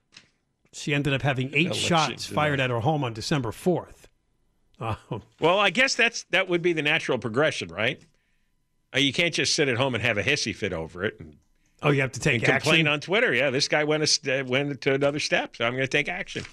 She 0.73 0.93
ended 0.93 1.15
up 1.15 1.23
having 1.23 1.49
eight 1.55 1.67
Election 1.67 1.89
shots 1.89 2.27
fired 2.27 2.61
at 2.61 2.69
her 2.71 2.81
home 2.81 3.03
on 3.05 3.15
December 3.15 3.53
fourth. 3.53 4.09
Um, 4.79 5.23
Well, 5.41 5.59
I 5.59 5.71
guess 5.71 5.95
that's 5.95 6.25
that 6.31 6.49
would 6.49 6.61
be 6.63 6.73
the 6.75 6.83
natural 6.83 7.17
progression, 7.19 7.69
right? 7.69 8.01
Uh, 8.95 8.99
you 8.99 9.13
can't 9.13 9.33
just 9.33 9.55
sit 9.55 9.69
at 9.69 9.77
home 9.79 9.95
and 9.95 10.03
have 10.05 10.19
a 10.19 10.23
hissy 10.23 10.55
fit 10.55 10.73
over 10.73 11.05
it 11.05 11.19
and, 11.19 11.37
oh, 11.83 11.91
you 11.91 12.01
have 12.03 12.13
to 12.13 12.21
take 12.21 12.43
and 12.43 12.45
complain 12.63 12.87
on 12.89 13.01
Twitter. 13.01 13.33
Yeah, 13.33 13.51
this 13.51 13.69
guy 13.69 13.85
went 13.85 14.03
a, 14.03 14.07
st- 14.07 14.47
went 14.47 14.81
to 14.83 14.93
another 14.95 15.19
step, 15.19 15.57
so 15.57 15.65
I'm 15.65 15.73
going 15.73 15.85
to 15.85 15.89
take 15.89 16.09
action. 16.09 16.45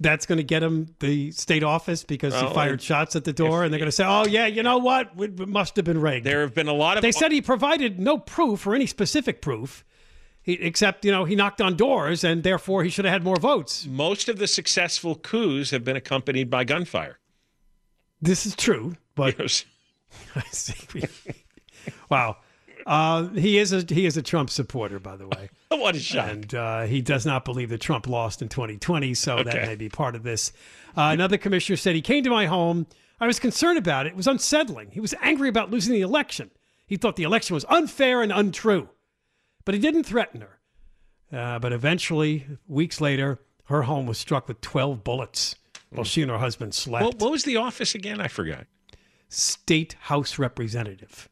That's 0.00 0.24
going 0.26 0.38
to 0.38 0.42
get 0.44 0.62
him 0.62 0.94
the 1.00 1.30
state 1.32 1.62
office 1.62 2.04
because 2.04 2.32
Well, 2.32 2.48
he 2.48 2.54
fired 2.54 2.80
if- 2.80 2.86
shots 2.86 3.14
at 3.16 3.24
the 3.24 3.32
door, 3.32 3.62
and 3.64 3.72
they're 3.72 3.78
going 3.78 3.88
to 3.88 3.92
say, 3.92 4.04
"Oh 4.06 4.26
yeah, 4.26 4.46
you 4.46 4.62
know 4.62 4.78
what? 4.78 5.10
It 5.18 5.46
must 5.46 5.76
have 5.76 5.84
been 5.84 6.00
rigged." 6.00 6.24
There 6.26 6.40
have 6.40 6.54
been 6.54 6.68
a 6.68 6.72
lot 6.72 6.96
of 6.96 7.02
They 7.02 7.12
said 7.12 7.32
he 7.32 7.42
provided 7.42 8.00
no 8.00 8.18
proof 8.18 8.66
or 8.66 8.74
any 8.74 8.86
specific 8.86 9.42
proof, 9.42 9.84
he, 10.42 10.54
except 10.54 11.04
you 11.04 11.12
know 11.12 11.24
he 11.26 11.36
knocked 11.36 11.60
on 11.60 11.76
doors, 11.76 12.24
and 12.24 12.42
therefore 12.42 12.82
he 12.82 12.88
should 12.90 13.04
have 13.04 13.12
had 13.12 13.22
more 13.24 13.36
votes. 13.36 13.86
most 13.86 14.28
of 14.28 14.38
the 14.38 14.46
successful 14.46 15.14
coups 15.14 15.70
have 15.70 15.84
been 15.84 15.96
accompanied 15.96 16.48
by 16.48 16.64
gunfire. 16.64 17.18
This 18.22 18.46
is 18.46 18.54
true, 18.56 18.96
but 19.14 19.38
Yes. 19.38 19.64
I 20.34 20.42
see. 20.50 21.04
wow, 22.08 22.38
uh, 22.86 23.28
he 23.28 23.58
is 23.58 23.72
a 23.72 23.84
he 23.88 24.06
is 24.06 24.16
a 24.16 24.22
Trump 24.22 24.50
supporter, 24.50 24.98
by 24.98 25.16
the 25.16 25.28
way. 25.28 25.50
what 25.78 25.94
a 25.94 26.00
shock! 26.00 26.28
And 26.28 26.54
uh, 26.54 26.82
he 26.82 27.00
does 27.00 27.24
not 27.24 27.44
believe 27.44 27.68
that 27.68 27.80
Trump 27.80 28.08
lost 28.08 28.42
in 28.42 28.48
2020, 28.48 29.14
so 29.14 29.42
that 29.42 29.54
may 29.54 29.76
be 29.76 29.88
part 29.88 30.16
of 30.16 30.24
this. 30.24 30.52
Uh, 30.96 31.10
another 31.12 31.38
commissioner 31.38 31.76
said 31.76 31.94
he 31.94 32.02
came 32.02 32.24
to 32.24 32.30
my 32.30 32.46
home. 32.46 32.86
I 33.20 33.26
was 33.26 33.38
concerned 33.38 33.78
about 33.78 34.06
it. 34.06 34.10
It 34.10 34.16
was 34.16 34.26
unsettling. 34.26 34.90
He 34.90 35.00
was 35.00 35.14
angry 35.20 35.48
about 35.48 35.70
losing 35.70 35.92
the 35.92 36.00
election. 36.00 36.50
He 36.86 36.96
thought 36.96 37.14
the 37.14 37.22
election 37.22 37.54
was 37.54 37.64
unfair 37.68 38.20
and 38.20 38.32
untrue, 38.32 38.88
but 39.64 39.74
he 39.74 39.80
didn't 39.80 40.04
threaten 40.04 40.40
her. 40.40 40.58
Uh, 41.32 41.60
but 41.60 41.72
eventually, 41.72 42.46
weeks 42.66 43.00
later, 43.00 43.38
her 43.66 43.82
home 43.82 44.06
was 44.06 44.18
struck 44.18 44.48
with 44.48 44.60
12 44.60 45.04
bullets 45.04 45.54
while 45.90 46.02
she 46.02 46.22
and 46.22 46.30
her 46.32 46.38
husband 46.38 46.74
slept. 46.74 47.04
What, 47.04 47.20
what 47.20 47.30
was 47.30 47.44
the 47.44 47.56
office 47.58 47.94
again? 47.94 48.20
I 48.20 48.26
forgot. 48.26 48.66
State 49.28 49.94
House 50.00 50.36
Representative. 50.36 51.28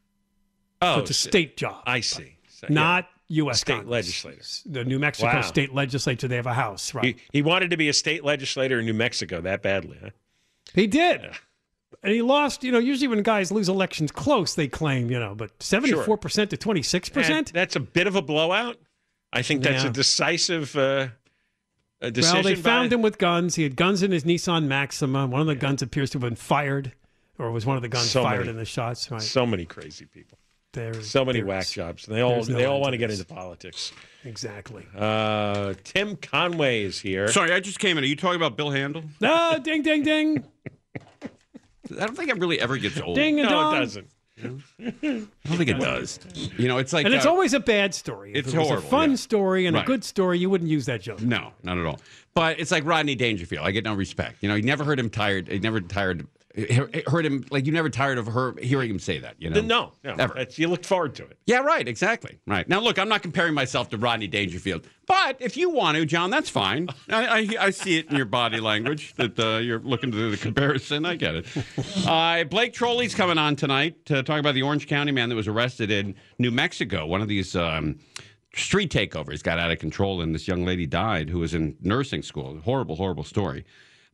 Oh, 0.81 0.97
so 0.97 1.01
it's 1.01 1.11
a 1.11 1.15
state 1.15 1.57
job. 1.57 1.83
I 1.85 1.99
see. 2.01 2.37
So. 2.49 2.69
Not 2.71 3.09
U.S. 3.29 3.61
State 3.61 3.75
Congress. 3.75 3.91
legislator. 3.91 4.43
The 4.67 4.85
New 4.85 4.99
Mexico 4.99 5.29
Wow. 5.29 5.41
state 5.43 5.75
legislature, 5.75 6.29
they 6.29 6.37
have 6.37 6.47
a 6.47 6.55
house, 6.55 6.95
right? 6.95 7.05
He, 7.05 7.17
he 7.33 7.43
wanted 7.43 7.71
to 7.71 7.77
be 7.77 7.89
a 7.89 7.93
state 7.93 8.25
legislator 8.25 8.79
in 8.81 8.87
New 8.87 8.95
Mexico 8.95 9.41
that 9.43 9.63
badly, 9.63 9.99
huh? 10.03 10.11
He 10.75 10.87
did. 10.87 11.23
And 12.03 12.13
he 12.13 12.23
lost, 12.23 12.63
you 12.65 12.71
know, 12.73 12.79
usually 12.79 13.09
when 13.09 13.23
guys 13.23 13.51
lose 13.51 13.69
elections 13.69 14.13
close, 14.13 14.55
they 14.55 14.69
claim, 14.69 15.11
you 15.11 15.19
know, 15.19 15.35
but 15.35 15.59
74% 15.59 16.51
to 16.51 16.57
26%? 16.57 17.29
And 17.31 17.47
that's 17.49 17.77
a 17.77 17.81
bit 17.81 18.07
of 18.07 18.15
a 18.17 18.23
blowout. 18.23 18.77
I 19.33 19.43
think 19.43 19.63
that's 19.63 19.83
Yeah. 19.85 19.91
a 19.91 19.93
decisive 19.93 20.77
uh, 20.77 21.09
a 22.01 22.11
decision. 22.11 22.35
well, 22.37 22.43
they 22.45 22.55
by- 22.55 22.61
found 22.61 22.93
him 22.93 23.03
with 23.03 23.19
guns. 23.19 23.57
He 23.57 23.63
had 23.63 23.77
guns 23.77 24.03
in 24.03 24.11
his 24.13 24.25
Nissan 24.25 24.67
Maxima. 24.67 25.27
One 25.27 25.41
of 25.41 25.47
the 25.47 25.55
guns 25.55 25.83
appears 25.83 26.11
to 26.11 26.17
have 26.19 26.23
been 26.23 26.37
fired, 26.37 26.93
or 27.39 27.51
was 27.51 27.67
one 27.67 27.77
of 27.77 27.83
the 27.83 27.89
guns 27.89 28.11
So 28.11 28.23
fired 28.23 28.41
many- 28.41 28.51
in 28.51 28.57
the 28.57 28.65
shots. 28.65 29.11
Right. 29.11 29.21
So 29.21 29.45
many 29.45 29.65
crazy 29.67 30.07
people. 30.07 30.39
There's, 30.73 31.09
So 31.11 31.25
many 31.25 31.41
there's- 31.41 31.49
whack 31.49 31.67
jobs. 31.69 32.07
And 32.07 32.17
they 32.17 32.21
all 32.21 32.37
no 32.37 32.43
they 32.43 32.65
all 32.67 32.81
want 32.81 32.93
to 32.93 32.99
get 32.99 33.11
into 33.11 33.25
politics. 33.25 33.93
Exactly. 34.25 34.85
Uh, 34.97 35.75
Tim 35.85 36.17
Conway 36.17 36.83
is 36.85 36.99
here. 37.01 37.29
Sorry, 37.29 37.53
I 37.53 37.61
just 37.61 37.79
came 37.79 37.97
in. 37.99 38.05
Are 38.05 38.07
you 38.07 38.17
talking 38.17 38.37
about 38.37 38.57
Bill 38.57 38.71
Handel? 38.71 39.03
Ah, 39.23 39.59
ding, 39.63 39.83
ding, 39.83 40.03
ding. 40.03 40.45
I 41.23 42.05
don't 42.07 42.17
think 42.17 42.29
it 42.29 42.39
really 42.39 42.61
ever 42.61 42.77
gets 42.77 43.01
old. 43.01 43.17
Ding 43.17 43.41
a 43.41 43.45
No, 43.45 43.49
dong. 43.49 43.77
it 43.77 43.79
doesn't. 43.81 44.09
I 44.41 44.43
don't 44.43 45.33
think 45.57 45.69
it 45.71 45.81
does. 45.81 46.21
You 46.59 46.69
know, 46.69 46.79
it's 46.79 46.93
like 46.93 47.07
and 47.07 47.15
it's 47.15 47.27
uh, 47.27 47.31
always 47.31 47.55
a 47.55 47.61
bad 47.61 47.95
story. 47.95 48.33
If 48.35 48.45
it's 48.47 48.55
it 48.55 48.59
was 48.59 48.69
horrible, 48.69 48.87
a 48.87 48.91
fun 48.91 49.11
yeah. 49.11 49.17
story 49.17 49.67
and 49.67 49.75
Right. 49.75 49.83
a 49.83 49.87
good 49.87 50.05
story, 50.05 50.39
you 50.39 50.49
wouldn't 50.51 50.71
use 50.71 50.87
that 50.87 51.01
joke. 51.01 51.21
No, 51.23 51.53
not 51.65 51.79
at 51.79 51.87
all. 51.87 51.99
But 52.35 52.61
it's 52.61 52.71
like 52.71 52.85
Rodney 52.85 53.15
Dangerfield. 53.17 53.67
I 53.67 53.71
get 53.73 53.85
no 53.85 53.95
respect. 53.95 54.37
You 54.43 54.49
know, 54.49 54.55
you 54.55 54.63
never 54.63 54.85
heard 54.85 55.01
him 55.01 55.11
tired. 55.11 55.49
He 55.49 55.59
never 55.59 55.81
tired. 55.81 56.27
Heard 57.07 57.25
him 57.25 57.45
like 57.51 57.67
you 57.67 57.73
never 57.73 57.89
tired 57.89 58.19
of 58.19 58.27
her 58.27 58.55
hearing 58.61 58.91
him 58.91 58.99
say 58.99 59.19
that. 59.21 59.37
You 59.39 59.51
know, 59.51 59.61
No, 59.61 59.93
no. 60.03 60.15
Ever. 60.19 60.47
You 60.57 60.69
looked 60.69 60.87
forward 60.87 61.15
to 61.17 61.23
it. 61.25 61.39
Yeah, 61.47 61.59
right. 61.59 61.87
Exactly. 61.87 62.39
Right. 62.47 62.69
Now, 62.69 62.81
look, 62.81 62.99
I'm 62.99 63.09
not 63.09 63.23
comparing 63.23 63.55
myself 63.55 63.91
to 63.91 63.97
Rodney 63.99 64.27
Dangerfield, 64.27 64.87
but 65.07 65.37
if 65.41 65.57
you 65.57 65.71
want 65.71 65.97
to, 65.99 66.05
John, 66.05 66.31
that's 66.31 66.51
fine. 66.51 66.89
I, 67.09 67.27
I, 67.27 67.49
I 67.67 67.71
see 67.71 67.99
it 67.99 68.11
in 68.11 68.17
your 68.17 68.27
body 68.27 68.59
language 68.59 69.15
that 69.15 69.39
uh, 69.39 69.59
you're 69.59 69.79
looking 69.79 70.11
to 70.11 70.17
do 70.17 70.31
the 70.31 70.37
comparison. 70.37 71.05
I 71.07 71.15
get 71.15 71.37
it. 71.37 71.47
Uh, 72.07 72.43
Blake 72.45 72.73
Trolley's 72.73 73.15
coming 73.15 73.39
on 73.39 73.55
tonight 73.55 74.05
to 74.07 74.23
talk 74.25 74.41
about 74.41 74.55
the 74.55 74.63
Orange 74.63 74.89
County 74.89 75.13
man 75.13 75.29
that 75.29 75.37
was 75.37 75.47
arrested 75.49 75.91
in 75.93 76.15
New 76.39 76.51
Mexico. 76.51 77.07
One 77.07 77.23
of 77.23 77.29
these 77.29 77.55
um, 77.55 77.99
street 78.55 78.91
takeovers 78.91 79.43
got 79.43 79.59
out 79.61 79.71
of 79.71 79.79
control, 79.79 80.21
and 80.21 80.35
this 80.35 80.49
young 80.49 80.65
lady 80.65 80.87
died 80.87 81.31
who 81.31 81.39
was 81.39 81.55
in 81.55 81.77
nursing 81.81 82.23
school. 82.23 82.59
Horrible, 82.65 82.97
horrible 82.97 83.25
story. 83.25 83.65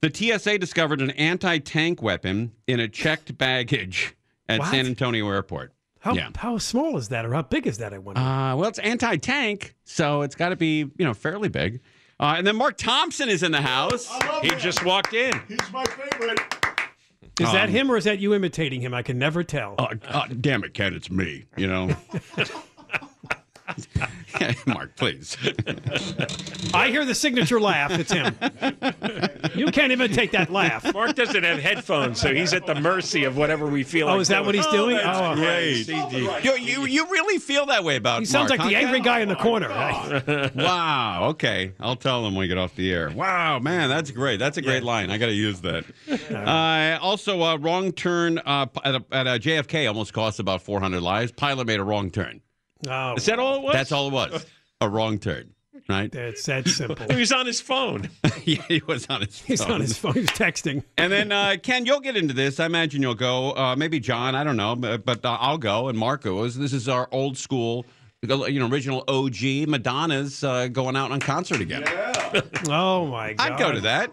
The 0.00 0.12
TSA 0.12 0.58
discovered 0.58 1.00
an 1.00 1.10
anti 1.12 1.58
tank 1.58 2.02
weapon 2.02 2.52
in 2.66 2.80
a 2.80 2.88
checked 2.88 3.36
baggage 3.38 4.14
at 4.48 4.60
What? 4.60 4.70
San 4.70 4.86
Antonio 4.86 5.28
Airport. 5.30 5.72
How, 6.00 6.12
yeah. 6.12 6.28
how 6.36 6.58
small 6.58 6.98
is 6.98 7.08
that 7.08 7.24
or 7.24 7.32
how 7.32 7.40
big 7.40 7.66
is 7.66 7.78
that, 7.78 7.94
I 7.94 7.98
wonder? 7.98 8.20
Uh, 8.20 8.54
well, 8.56 8.68
it's 8.68 8.78
anti-tank, 8.78 9.74
so 9.84 10.20
it's 10.20 10.34
got 10.34 10.50
to 10.50 10.56
be 10.56 10.80
you 10.80 10.92
know 10.98 11.14
fairly 11.14 11.48
big. 11.48 11.80
Uh, 12.20 12.34
and 12.36 12.46
then 12.46 12.56
Mark 12.56 12.76
Thompson 12.76 13.30
is 13.30 13.42
in 13.42 13.52
the 13.52 13.62
house. 13.62 14.12
He 14.42 14.50
just 14.50 14.84
walked 14.84 15.14
in. 15.14 15.32
He's 15.48 15.58
my 15.72 15.84
favorite. 15.86 16.38
is 17.40 17.50
that 17.52 17.68
um, 17.68 17.70
him 17.70 17.90
or 17.90 17.96
is 17.96 18.04
that 18.04 18.18
you 18.18 18.34
imitating 18.34 18.82
him? 18.82 18.92
I 18.92 19.02
can 19.02 19.18
never 19.18 19.42
tell. 19.42 19.76
Uh, 19.78 19.94
uh, 20.06 20.26
damn 20.40 20.62
it, 20.62 20.74
Ken, 20.74 20.92
it's 20.92 21.10
me. 21.10 21.46
You 21.56 21.68
know. 21.68 21.96
Mark, 24.66 24.94
please. 24.96 25.36
I 26.74 26.88
hear 26.90 27.04
the 27.04 27.14
signature 27.14 27.60
laugh. 27.60 27.90
It's 27.92 28.12
him. 28.12 28.36
you 29.54 29.66
can't 29.66 29.92
imitate 29.92 30.32
that 30.32 30.50
laugh. 30.50 30.92
Mark 30.92 31.14
doesn't 31.14 31.44
have 31.44 31.58
headphones, 31.58 32.20
so 32.20 32.34
he's 32.34 32.52
at 32.52 32.66
the 32.66 32.74
mercy 32.74 33.24
of 33.24 33.36
whatever 33.36 33.66
we 33.66 33.82
feel. 33.82 34.08
Oh, 34.08 34.12
like 34.12 34.20
is 34.22 34.28
that 34.28 34.44
what 34.44 34.54
he's 34.54 34.66
doing? 34.66 34.98
Oh, 35.02 35.34
Great. 35.34 35.88
You, 35.88 36.54
you, 36.56 36.84
you 36.86 37.10
really 37.10 37.38
feel 37.38 37.66
that 37.66 37.84
way 37.84 37.96
about 37.96 38.20
He 38.20 38.26
sounds 38.26 38.50
Mark, 38.50 38.60
like 38.60 38.68
the 38.68 38.74
huh, 38.74 38.80
angry 38.82 39.00
guy 39.00 39.20
in 39.20 39.28
the 39.28 39.36
corner. 39.36 39.68
right? 39.68 40.54
wow. 40.54 41.28
Okay. 41.30 41.72
I'll 41.80 41.96
tell 41.96 42.18
him 42.26 42.34
when 42.34 42.40
we 42.40 42.48
get 42.48 42.58
off 42.58 42.74
the 42.74 42.92
air. 42.92 43.10
Wow, 43.10 43.58
man, 43.60 43.88
that's 43.88 44.10
great. 44.10 44.38
That's 44.38 44.56
a 44.58 44.62
great 44.62 44.82
line. 44.82 45.10
I 45.10 45.18
got 45.18 45.26
to 45.26 45.32
use 45.32 45.60
that. 45.62 45.84
Uh, 46.30 46.98
also, 47.02 47.40
uh, 47.42 47.56
wrong 47.56 47.92
turn 47.92 48.38
uh, 48.38 48.66
at, 48.84 48.94
a, 48.96 49.04
at 49.12 49.26
a 49.26 49.38
JFK 49.38 49.88
almost 49.88 50.12
cost 50.12 50.38
about 50.40 50.62
400 50.62 51.00
lives. 51.00 51.32
Pilot 51.32 51.66
made 51.66 51.80
a 51.80 51.84
wrong 51.84 52.10
turn. 52.10 52.40
Oh, 52.88 53.14
Is 53.14 53.26
that 53.26 53.38
all 53.38 53.56
it 53.56 53.62
was? 53.62 53.72
That's 53.72 53.92
all 53.92 54.08
it 54.08 54.12
was. 54.12 54.46
A 54.80 54.88
wrong 54.88 55.18
turn. 55.18 55.50
Right? 55.88 56.10
That's 56.10 56.44
that 56.46 56.66
simple. 56.68 57.06
He 57.10 57.16
was 57.20 57.32
on 57.32 57.46
his 57.46 57.60
phone. 57.60 58.08
yeah, 58.44 58.62
he 58.68 58.80
was 58.86 59.06
on 59.08 59.20
his 59.20 59.38
phone. 59.38 59.46
He's 59.46 59.60
on 59.60 59.80
his 59.80 59.98
phone. 59.98 60.14
He's 60.14 60.30
texting. 60.30 60.82
And 60.96 61.12
then, 61.12 61.30
uh, 61.30 61.56
Ken, 61.62 61.84
you'll 61.84 62.00
get 62.00 62.16
into 62.16 62.32
this. 62.32 62.58
I 62.58 62.66
imagine 62.66 63.02
you'll 63.02 63.14
go. 63.14 63.52
Uh, 63.54 63.76
maybe 63.76 64.00
John, 64.00 64.34
I 64.34 64.44
don't 64.44 64.56
know, 64.56 64.76
but, 64.76 65.04
but 65.04 65.24
uh, 65.24 65.36
I'll 65.40 65.58
go. 65.58 65.88
And 65.88 65.98
Marco 65.98 66.44
is. 66.44 66.56
This 66.56 66.72
is 66.72 66.88
our 66.88 67.08
old 67.12 67.36
school, 67.36 67.84
you 68.22 68.60
know, 68.60 68.68
original 68.68 69.04
OG. 69.08 69.68
Madonna's 69.68 70.42
uh, 70.42 70.68
going 70.68 70.96
out 70.96 71.10
on 71.10 71.20
concert 71.20 71.60
again. 71.60 71.84
Oh 72.68 73.06
my 73.06 73.34
god! 73.34 73.52
I'd 73.52 73.58
go 73.60 73.70
to 73.70 73.80
that. 73.82 74.10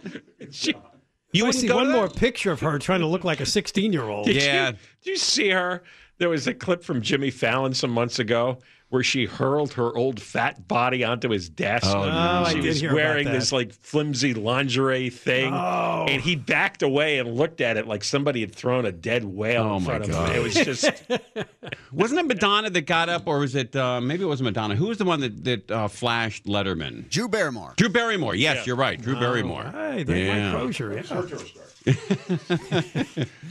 You 1.33 1.45
wouldn't 1.45 1.55
I 1.55 1.59
see 1.61 1.67
go 1.67 1.77
one 1.77 1.87
to 1.87 1.93
more 1.93 2.07
picture 2.07 2.51
of 2.51 2.59
her 2.59 2.77
trying 2.77 2.99
to 2.99 3.07
look 3.07 3.23
like 3.23 3.39
a 3.39 3.47
16 3.47 3.91
year 3.93 4.03
old. 4.03 4.27
Did 4.27 4.35
Yeah. 4.35 4.67
You, 4.67 4.71
did 4.73 5.09
you 5.09 5.17
see 5.17 5.49
her? 5.49 5.81
There 6.21 6.29
was 6.29 6.45
a 6.45 6.53
clip 6.53 6.83
from 6.83 7.01
Jimmy 7.01 7.31
Fallon 7.31 7.73
some 7.73 7.89
months 7.89 8.19
ago 8.19 8.59
where 8.89 9.01
she 9.01 9.25
hurled 9.25 9.73
her 9.73 9.95
old 9.97 10.21
fat 10.21 10.67
body 10.67 11.03
onto 11.03 11.29
his 11.29 11.49
desk. 11.49 11.87
Oh, 11.87 12.01
no. 12.03 12.09
Oh, 12.09 12.43
I 12.45 12.49
she 12.53 12.59
did 12.61 12.67
was 12.67 12.79
hear 12.79 12.89
about 12.91 12.95
wearing 12.97 13.25
that. 13.25 13.31
this 13.31 13.51
like 13.51 13.73
flimsy 13.73 14.35
lingerie 14.35 15.09
thing, 15.09 15.51
Oh. 15.51 16.05
and 16.07 16.21
he 16.21 16.35
backed 16.35 16.83
away 16.83 17.17
and 17.17 17.33
looked 17.35 17.59
at 17.59 17.75
it 17.77 17.87
like 17.87 18.03
somebody 18.03 18.41
had 18.41 18.53
thrown 18.53 18.85
a 18.85 18.91
dead 18.91 19.23
whale 19.25 19.63
Oh, 19.63 19.77
in 19.77 19.83
my 19.83 19.87
front 19.97 20.03
of 20.03 20.09
God. 20.11 20.29
him. 20.29 20.35
It 20.35 20.43
was 20.43 20.53
just 20.53 20.85
Wasn't 21.91 22.19
it 22.19 22.27
Madonna 22.27 22.69
that 22.69 22.81
got 22.85 23.09
up, 23.09 23.23
or 23.25 23.39
was 23.39 23.55
it 23.55 23.75
uh, 23.75 23.99
maybe 23.99 24.21
it 24.23 24.27
wasn't 24.27 24.45
Madonna? 24.45 24.75
Who 24.75 24.87
was 24.87 24.99
the 24.99 25.05
one 25.05 25.21
that 25.21 25.43
that 25.45 25.71
uh, 25.71 25.87
flashed 25.87 26.45
Letterman? 26.45 27.09
Drew 27.09 27.27
Barrymore. 27.29 27.73
Drew 27.77 27.89
Barrymore. 27.89 28.35
Yes, 28.35 28.57
Yeah. 28.57 28.63
you're 28.67 28.75
right. 28.75 29.01
Drew 29.01 29.15
Barrymore. 29.15 29.63
Hey, 29.73 30.03
they 30.03 30.27
Yeah. 30.27 30.53
like 30.53 30.61
Crozier. 30.77 30.93
Yeah. 30.93 31.61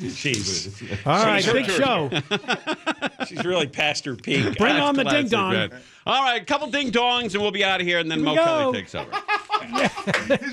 Jeez. 0.01 1.07
All 1.07 1.25
right, 1.25 1.43
She's- 1.43 1.53
big 1.55 1.67
show. 1.67 2.11
She's 3.27 3.45
really 3.45 3.67
past 3.67 4.05
her 4.05 4.17
peak. 4.17 4.57
Bring 4.59 4.77
on 4.77 4.95
the 4.95 5.05
ding 5.05 5.29
dong. 5.29 5.71
Man. 6.07 6.37
a 6.37 6.45
couple 6.45 6.71
ding 6.71 6.91
dongs, 6.91 7.35
and 7.35 7.43
we'll 7.43 7.51
be 7.51 7.65
out 7.65 7.81
of 7.81 7.87
here, 7.87 7.99
and 7.99 8.11
then 8.11 8.19
Here 8.19 8.27
Mo 8.27 8.35
go. 8.35 8.45
Kelly 8.45 8.79
takes 8.79 8.95
over. 8.95 9.11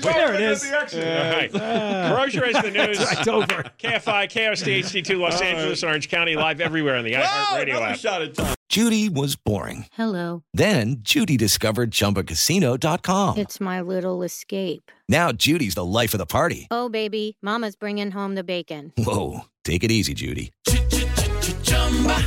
there 0.02 0.34
it 0.34 0.40
is. 0.40 0.64
All 0.64 1.00
right. 1.00 1.50
Crozier 1.50 2.44
has 2.46 2.62
the 2.62 2.70
news. 2.70 2.98
It's 3.00 3.28
over. 3.28 3.64
KFI, 3.78 4.30
KOST, 4.30 4.80
HD2, 4.84 5.18
Los 5.18 5.40
Angeles, 5.40 5.82
Orange 5.82 6.08
County, 6.08 6.36
live 6.36 6.60
everywhere 6.60 6.96
on 6.96 7.04
the 7.04 7.14
iHeartRadio 7.14 7.80
app. 7.80 7.96
shot 7.98 8.22
at 8.22 8.34
time. 8.34 8.54
Judy 8.68 9.08
was 9.08 9.34
boring. 9.34 9.86
Hello. 9.92 10.42
Then 10.52 10.96
Judy 11.00 11.38
discovered 11.38 11.90
ChumbaCasino.com. 11.90 13.38
It's 13.38 13.60
my 13.60 13.80
little 13.80 14.22
escape. 14.22 14.90
Now 15.08 15.32
Judy's 15.32 15.74
the 15.74 15.84
life 15.84 16.12
of 16.12 16.18
the 16.18 16.26
party. 16.26 16.68
Oh, 16.70 16.90
baby, 16.90 17.38
Mama's 17.40 17.76
bringing 17.76 18.10
home 18.10 18.34
the 18.34 18.44
bacon. 18.44 18.92
Whoa, 18.98 19.46
take 19.64 19.84
it 19.84 19.90
easy, 19.90 20.12
Judy. 20.12 20.52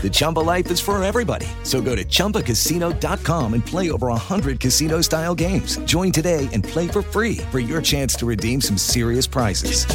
The 0.02 0.10
Chumba 0.12 0.40
life 0.40 0.72
is 0.72 0.80
for 0.80 1.02
everybody. 1.04 1.46
So 1.62 1.82
go 1.82 1.96
to 1.96 2.04
ChumbaCasino.com 2.04 3.54
and 3.54 3.64
play 3.64 3.92
over 3.92 4.08
100 4.08 4.60
casino-style 4.60 5.36
games. 5.36 5.78
Join 5.86 6.12
today 6.12 6.50
and 6.52 6.64
play 6.64 6.88
for 6.88 7.04
free 7.04 7.38
for 7.52 7.60
your 7.60 7.82
chance 7.84 8.16
to 8.16 8.26
redeem 8.26 8.62
some 8.62 8.78
serious 8.78 9.28
prizes. 9.28 9.86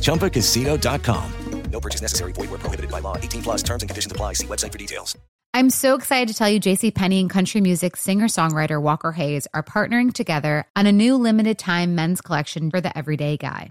ChumbaCasino.com. 0.00 1.32
No 1.70 1.80
purchase 1.80 2.02
necessary. 2.02 2.32
Void 2.32 2.50
where 2.50 2.58
prohibited 2.58 2.90
by 2.90 3.00
law. 3.00 3.16
18 3.16 3.42
plus 3.42 3.62
terms 3.62 3.82
and 3.82 3.90
conditions 3.90 4.12
apply. 4.12 4.34
See 4.34 4.46
website 4.46 4.72
for 4.72 4.78
details. 4.78 5.16
I'm 5.52 5.70
so 5.70 5.94
excited 5.94 6.28
to 6.28 6.34
tell 6.34 6.48
you 6.50 6.60
JC 6.60 6.94
Penney 6.94 7.20
and 7.20 7.30
country 7.30 7.60
music 7.60 7.96
singer-songwriter 7.96 8.80
Walker 8.80 9.12
Hayes 9.12 9.46
are 9.54 9.62
partnering 9.62 10.12
together 10.12 10.66
on 10.76 10.86
a 10.86 10.92
new 10.92 11.16
limited 11.16 11.58
time 11.58 11.94
men's 11.94 12.20
collection 12.20 12.70
for 12.70 12.80
the 12.80 12.96
everyday 12.96 13.36
guy. 13.36 13.70